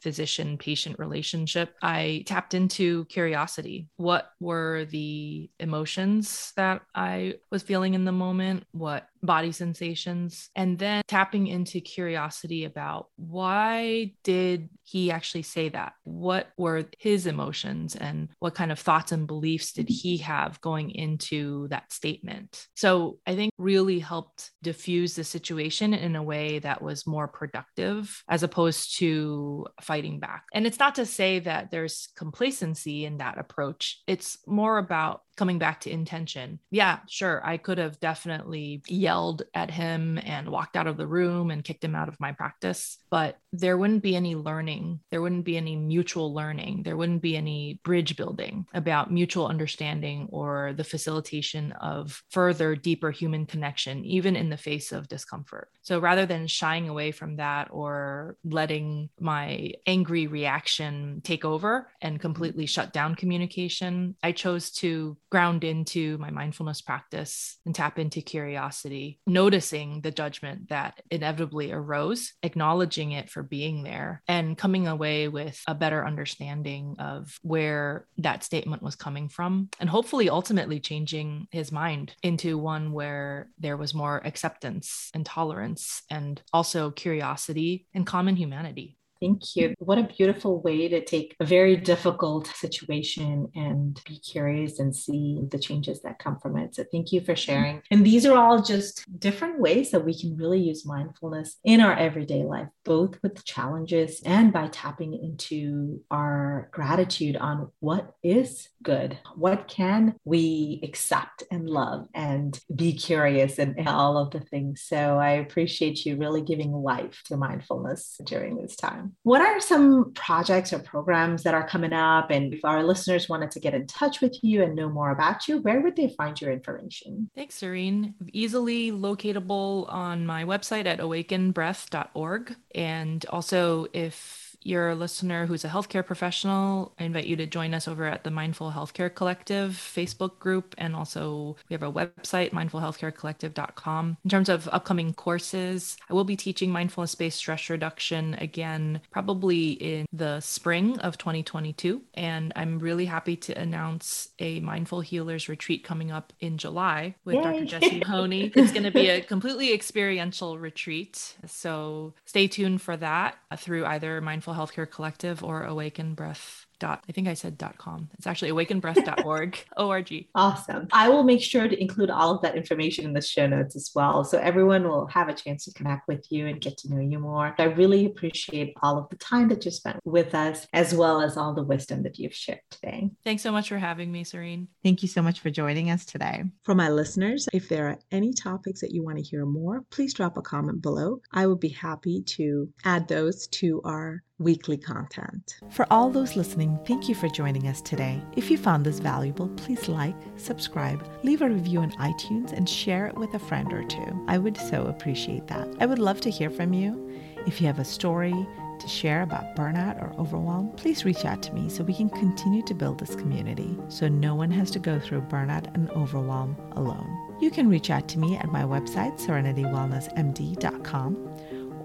physician 0.00 0.58
patient 0.58 0.98
relationship, 0.98 1.74
I 1.82 2.24
tapped 2.26 2.54
into 2.54 3.04
curiosity. 3.06 3.88
What 3.96 4.30
were 4.40 4.86
the 4.86 5.50
emotions 5.58 6.52
that 6.56 6.82
I 6.94 7.34
was 7.50 7.62
feeling 7.62 7.94
in 7.94 8.04
the 8.04 8.12
moment? 8.12 8.64
What 8.72 9.08
body 9.22 9.52
sensations? 9.52 10.50
And 10.54 10.78
then 10.78 11.02
tapping 11.08 11.46
into 11.46 11.80
curiosity 11.80 12.64
about 12.64 13.06
why 13.16 14.12
did 14.24 14.68
he 14.82 15.10
actually 15.10 15.42
say 15.42 15.68
that? 15.70 15.92
What 16.04 16.48
were 16.56 16.86
his 16.98 17.26
emotions 17.26 17.94
and 17.94 18.28
what 18.38 18.54
kind 18.54 18.72
of 18.72 18.78
thoughts 18.78 19.12
and 19.12 19.26
beliefs 19.26 19.72
did 19.72 19.88
he 19.88 20.18
have 20.18 20.60
going 20.60 20.90
into 20.90 21.68
that 21.68 21.92
statement? 21.92 22.66
So 22.74 23.18
I 23.26 23.34
think 23.34 23.52
really 23.58 23.98
helped 23.98 24.50
diffuse 24.62 25.14
the 25.14 25.24
situation 25.24 25.94
in 25.94 26.16
a 26.16 26.22
way 26.22 26.58
that 26.60 26.82
was 26.82 27.06
more 27.06 27.28
productive 27.28 28.22
as 28.28 28.42
opposed 28.42 28.98
to 28.98 29.66
fighting 29.80 30.20
back. 30.20 30.44
And 30.52 30.66
it's 30.66 30.78
not 30.78 30.94
to 30.96 31.06
say 31.06 31.40
that 31.40 31.70
there's 31.70 32.08
complacency 32.16 33.04
in 33.04 33.18
that 33.18 33.38
approach, 33.38 34.02
it's 34.06 34.38
more 34.46 34.78
about 34.78 35.20
coming 35.38 35.58
back 35.58 35.80
to 35.80 35.90
intention. 35.90 36.58
Yeah, 36.70 36.98
sure. 37.08 37.40
I 37.46 37.56
could 37.56 37.78
have 37.78 38.00
definitely 38.00 38.82
yelled 38.88 39.42
at 39.54 39.70
him 39.70 40.18
and 40.24 40.50
walked 40.50 40.76
out 40.76 40.88
of 40.88 40.96
the 40.96 41.06
room 41.06 41.50
and 41.50 41.64
kicked 41.64 41.84
him 41.84 41.94
out 41.94 42.08
of 42.08 42.20
my 42.20 42.32
practice, 42.32 42.98
but 43.08 43.38
there 43.52 43.78
wouldn't 43.78 44.02
be 44.02 44.14
any 44.14 44.34
learning. 44.34 45.00
There 45.10 45.22
wouldn't 45.22 45.44
be 45.44 45.56
any 45.56 45.76
mutual 45.76 46.34
learning. 46.34 46.82
There 46.84 46.96
wouldn't 46.96 47.22
be 47.22 47.36
any 47.36 47.80
bridge 47.82 48.16
building 48.16 48.66
about 48.74 49.12
mutual 49.12 49.46
understanding 49.46 50.28
or 50.30 50.74
the 50.76 50.84
facilitation 50.84 51.72
of 51.72 52.22
further, 52.30 52.76
deeper 52.76 53.10
human 53.10 53.46
connection, 53.46 54.04
even 54.04 54.36
in 54.36 54.50
the 54.50 54.56
face 54.56 54.92
of 54.92 55.08
discomfort. 55.08 55.70
So 55.82 55.98
rather 55.98 56.26
than 56.26 56.46
shying 56.46 56.88
away 56.88 57.12
from 57.12 57.36
that 57.36 57.68
or 57.70 58.36
letting 58.44 59.08
my 59.18 59.72
angry 59.86 60.26
reaction 60.26 61.22
take 61.24 61.44
over 61.44 61.90
and 62.02 62.20
completely 62.20 62.64
mm-hmm. 62.64 62.68
shut 62.68 62.92
down 62.92 63.14
communication, 63.14 64.16
I 64.22 64.32
chose 64.32 64.70
to 64.72 65.16
ground 65.30 65.64
into 65.64 66.18
my 66.18 66.30
mindfulness 66.30 66.82
practice 66.82 67.56
and 67.64 67.74
tap 67.74 67.98
into 67.98 68.20
curiosity, 68.20 69.20
noticing 69.26 70.02
the 70.02 70.10
judgment 70.10 70.68
that 70.68 71.00
inevitably 71.10 71.72
arose, 71.72 72.34
acknowledging 72.42 73.12
it 73.12 73.30
for 73.38 73.44
being 73.44 73.84
there, 73.84 74.20
and 74.26 74.58
coming 74.58 74.88
away 74.88 75.28
with 75.28 75.62
a 75.68 75.74
better 75.74 76.04
understanding 76.04 76.96
of 76.98 77.38
where 77.42 78.04
that 78.16 78.42
statement 78.42 78.82
was 78.82 78.96
coming 78.96 79.28
from, 79.28 79.68
and 79.78 79.88
hopefully 79.88 80.28
ultimately 80.28 80.80
changing 80.80 81.46
his 81.52 81.70
mind 81.70 82.16
into 82.24 82.58
one 82.58 82.90
where 82.90 83.48
there 83.56 83.76
was 83.76 83.94
more 83.94 84.20
acceptance 84.24 85.08
and 85.14 85.24
tolerance 85.24 86.02
and 86.10 86.42
also 86.52 86.90
curiosity 86.90 87.86
and 87.94 88.08
common 88.08 88.34
humanity. 88.34 88.97
Thank 89.20 89.56
you. 89.56 89.74
What 89.78 89.98
a 89.98 90.04
beautiful 90.04 90.60
way 90.60 90.88
to 90.88 91.04
take 91.04 91.34
a 91.40 91.44
very 91.44 91.76
difficult 91.76 92.46
situation 92.46 93.48
and 93.54 94.00
be 94.06 94.18
curious 94.18 94.78
and 94.78 94.94
see 94.94 95.40
the 95.50 95.58
changes 95.58 96.02
that 96.02 96.20
come 96.20 96.38
from 96.38 96.56
it. 96.56 96.76
So, 96.76 96.84
thank 96.92 97.12
you 97.12 97.20
for 97.20 97.34
sharing. 97.34 97.82
And 97.90 98.06
these 98.06 98.24
are 98.24 98.38
all 98.38 98.62
just 98.62 99.04
different 99.18 99.58
ways 99.58 99.90
that 99.90 100.04
we 100.04 100.18
can 100.18 100.36
really 100.36 100.60
use 100.60 100.86
mindfulness 100.86 101.56
in 101.64 101.80
our 101.80 101.94
everyday 101.94 102.44
life, 102.44 102.68
both 102.84 103.18
with 103.22 103.44
challenges 103.44 104.22
and 104.24 104.52
by 104.52 104.68
tapping 104.68 105.14
into 105.14 106.00
our 106.10 106.68
gratitude 106.72 107.36
on 107.36 107.70
what 107.80 108.14
is 108.22 108.68
good, 108.82 109.18
what 109.34 109.66
can 109.66 110.14
we 110.24 110.80
accept 110.84 111.42
and 111.50 111.68
love, 111.68 112.06
and 112.14 112.60
be 112.74 112.92
curious 112.92 113.58
and 113.58 113.88
all 113.88 114.16
of 114.16 114.30
the 114.30 114.40
things. 114.40 114.82
So, 114.82 115.18
I 115.18 115.30
appreciate 115.32 116.06
you 116.06 116.16
really 116.16 116.42
giving 116.42 116.72
life 116.72 117.22
to 117.26 117.36
mindfulness 117.36 118.20
during 118.24 118.56
this 118.56 118.76
time. 118.76 119.07
What 119.22 119.40
are 119.40 119.60
some 119.60 120.12
projects 120.14 120.72
or 120.72 120.78
programs 120.78 121.42
that 121.42 121.54
are 121.54 121.66
coming 121.66 121.92
up? 121.92 122.30
And 122.30 122.54
if 122.54 122.64
our 122.64 122.82
listeners 122.82 123.28
wanted 123.28 123.50
to 123.52 123.60
get 123.60 123.74
in 123.74 123.86
touch 123.86 124.20
with 124.20 124.36
you 124.42 124.62
and 124.62 124.74
know 124.74 124.88
more 124.88 125.10
about 125.10 125.48
you, 125.48 125.58
where 125.58 125.80
would 125.80 125.96
they 125.96 126.14
find 126.16 126.40
your 126.40 126.52
information? 126.52 127.30
Thanks, 127.34 127.56
Serene. 127.56 128.14
Easily 128.32 128.92
locatable 128.92 129.90
on 129.92 130.26
my 130.26 130.44
website 130.44 130.86
at 130.86 131.00
awakenbreath.org. 131.00 132.56
And 132.74 133.26
also, 133.26 133.86
if 133.92 134.47
you're 134.62 134.90
a 134.90 134.94
listener 134.94 135.46
who's 135.46 135.64
a 135.64 135.68
healthcare 135.68 136.04
professional, 136.04 136.92
I 136.98 137.04
invite 137.04 137.26
you 137.26 137.36
to 137.36 137.46
join 137.46 137.74
us 137.74 137.88
over 137.88 138.04
at 138.06 138.24
the 138.24 138.30
Mindful 138.30 138.72
Healthcare 138.72 139.14
Collective 139.14 139.72
Facebook 139.72 140.38
group. 140.38 140.74
And 140.78 140.94
also, 140.94 141.56
we 141.68 141.74
have 141.74 141.82
a 141.82 141.92
website, 141.92 142.50
mindfulhealthcarecollective.com. 142.50 144.16
In 144.24 144.30
terms 144.30 144.48
of 144.48 144.68
upcoming 144.72 145.14
courses, 145.14 145.96
I 146.10 146.14
will 146.14 146.24
be 146.24 146.36
teaching 146.36 146.70
mindfulness 146.70 147.14
based 147.14 147.38
stress 147.38 147.70
reduction 147.70 148.34
again, 148.34 149.00
probably 149.10 149.72
in 149.72 150.06
the 150.12 150.40
spring 150.40 150.98
of 151.00 151.18
2022. 151.18 152.02
And 152.14 152.52
I'm 152.56 152.78
really 152.78 153.06
happy 153.06 153.36
to 153.36 153.58
announce 153.58 154.28
a 154.38 154.60
Mindful 154.60 155.00
Healers 155.00 155.48
retreat 155.48 155.84
coming 155.84 156.10
up 156.10 156.32
in 156.40 156.58
July 156.58 157.14
with 157.24 157.36
Yay. 157.36 157.42
Dr. 157.42 157.64
Jesse 157.64 157.98
Mahoney. 158.00 158.52
It's 158.58 158.72
going 158.72 158.84
to 158.84 158.90
be 158.90 159.08
a 159.08 159.20
completely 159.20 159.72
experiential 159.72 160.58
retreat. 160.58 161.36
So 161.46 162.14
stay 162.24 162.48
tuned 162.48 162.82
for 162.82 162.96
that 162.96 163.36
through 163.56 163.86
either 163.86 164.20
Mindful 164.48 164.66
Healthcare 164.66 164.90
Collective 164.90 165.44
or 165.44 165.64
Awaken 165.64 166.14
Breath 166.14 166.66
dot 166.78 167.04
i 167.08 167.12
think 167.12 167.28
i 167.28 167.34
said 167.34 167.58
dot 167.58 167.76
com. 167.78 168.08
It's 168.16 168.26
actually 168.26 168.50
awakenbreath.org 168.50 169.64
org. 169.76 170.24
Awesome. 170.34 170.86
I 170.92 171.08
will 171.08 171.24
make 171.24 171.42
sure 171.42 171.66
to 171.66 171.80
include 171.80 172.10
all 172.10 172.34
of 172.34 172.42
that 172.42 172.56
information 172.56 173.04
in 173.04 173.12
the 173.12 173.20
show 173.20 173.46
notes 173.46 173.74
as 173.74 173.90
well 173.94 174.22
so 174.24 174.38
everyone 174.38 174.84
will 174.84 175.06
have 175.06 175.28
a 175.28 175.34
chance 175.34 175.64
to 175.64 175.72
connect 175.72 176.06
with 176.06 176.26
you 176.30 176.46
and 176.46 176.60
get 176.60 176.76
to 176.78 176.88
know 176.94 177.00
you 177.00 177.18
more. 177.18 177.54
I 177.58 177.64
really 177.64 178.06
appreciate 178.06 178.74
all 178.82 178.98
of 178.98 179.08
the 179.08 179.16
time 179.16 179.48
that 179.48 179.64
you 179.64 179.70
spent 179.70 179.98
with 180.04 180.34
us 180.34 180.66
as 180.72 180.94
well 180.94 181.20
as 181.20 181.36
all 181.36 181.54
the 181.54 181.62
wisdom 181.62 182.02
that 182.04 182.18
you've 182.18 182.34
shared 182.34 182.60
today. 182.70 183.10
Thanks 183.24 183.42
so 183.42 183.50
much 183.50 183.68
for 183.68 183.78
having 183.78 184.12
me 184.12 184.22
serene. 184.22 184.68
Thank 184.84 185.02
you 185.02 185.08
so 185.08 185.22
much 185.22 185.40
for 185.40 185.50
joining 185.50 185.90
us 185.90 186.04
today. 186.04 186.44
For 186.62 186.74
my 186.74 186.90
listeners 186.90 187.48
if 187.52 187.68
there 187.68 187.88
are 187.88 187.98
any 188.12 188.32
topics 188.32 188.80
that 188.80 188.92
you 188.92 189.02
want 189.02 189.18
to 189.18 189.24
hear 189.24 189.44
more 189.44 189.84
please 189.90 190.14
drop 190.14 190.36
a 190.36 190.42
comment 190.42 190.82
below. 190.82 191.20
I 191.32 191.46
would 191.46 191.60
be 191.60 191.70
happy 191.70 192.22
to 192.22 192.68
add 192.84 193.08
those 193.08 193.48
to 193.48 193.80
our 193.84 194.22
weekly 194.38 194.76
content. 194.76 195.58
For 195.70 195.86
all 195.90 196.10
those 196.10 196.36
listening, 196.36 196.78
thank 196.86 197.08
you 197.08 197.14
for 197.14 197.28
joining 197.28 197.66
us 197.66 197.80
today. 197.80 198.22
If 198.36 198.50
you 198.50 198.58
found 198.58 198.84
this 198.84 199.00
valuable, 199.00 199.48
please 199.48 199.88
like, 199.88 200.14
subscribe, 200.36 201.06
leave 201.22 201.42
a 201.42 201.48
review 201.48 201.80
on 201.80 201.92
iTunes, 201.92 202.52
and 202.52 202.68
share 202.68 203.06
it 203.06 203.16
with 203.16 203.34
a 203.34 203.38
friend 203.38 203.72
or 203.72 203.84
two. 203.84 204.24
I 204.28 204.38
would 204.38 204.56
so 204.56 204.86
appreciate 204.86 205.46
that. 205.48 205.68
I 205.80 205.86
would 205.86 205.98
love 205.98 206.20
to 206.22 206.30
hear 206.30 206.50
from 206.50 206.72
you. 206.72 207.10
If 207.46 207.60
you 207.60 207.66
have 207.66 207.78
a 207.78 207.84
story, 207.84 208.46
to 208.78 208.88
share 208.88 209.22
about 209.22 209.56
burnout 209.56 210.02
or 210.02 210.12
overwhelm, 210.20 210.70
please 210.76 211.04
reach 211.04 211.24
out 211.24 211.42
to 211.42 211.52
me 211.52 211.68
so 211.68 211.82
we 211.84 211.94
can 211.94 212.10
continue 212.10 212.62
to 212.62 212.74
build 212.74 212.98
this 212.98 213.16
community 213.16 213.76
so 213.88 214.08
no 214.08 214.34
one 214.34 214.50
has 214.50 214.70
to 214.72 214.78
go 214.78 214.98
through 214.98 215.20
burnout 215.22 215.74
and 215.74 215.90
overwhelm 215.90 216.56
alone. 216.72 217.10
You 217.40 217.50
can 217.50 217.68
reach 217.68 217.90
out 217.90 218.08
to 218.08 218.18
me 218.18 218.36
at 218.36 218.52
my 218.52 218.62
website, 218.62 219.18
serenitywellnessmd.com 219.18 221.34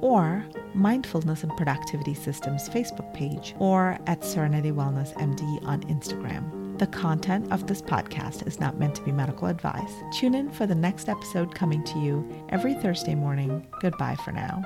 or 0.04 0.46
Mindfulness 0.74 1.44
and 1.44 1.56
Productivity 1.56 2.14
Systems 2.14 2.68
Facebook 2.68 3.12
page, 3.14 3.56
or 3.58 3.98
at 4.06 4.24
Serenity 4.24 4.72
Wellness 4.72 5.14
MD 5.14 5.66
on 5.66 5.82
Instagram. 5.84 6.78
The 6.78 6.88
content 6.88 7.52
of 7.52 7.68
this 7.68 7.82
podcast 7.82 8.46
is 8.46 8.60
not 8.60 8.78
meant 8.78 8.96
to 8.96 9.04
be 9.04 9.12
medical 9.12 9.48
advice. 9.48 9.94
Tune 10.20 10.36
in 10.36 10.52
for 10.52 10.66
the 10.66 10.76
next 10.76 11.08
episode 11.08 11.56
coming 11.56 11.84
to 11.86 12.00
you 12.00 12.28
every 12.50 12.74
Thursday 12.74 13.16
morning. 13.16 13.66
Goodbye 13.80 14.16
for 14.16 14.32
now. 14.32 14.62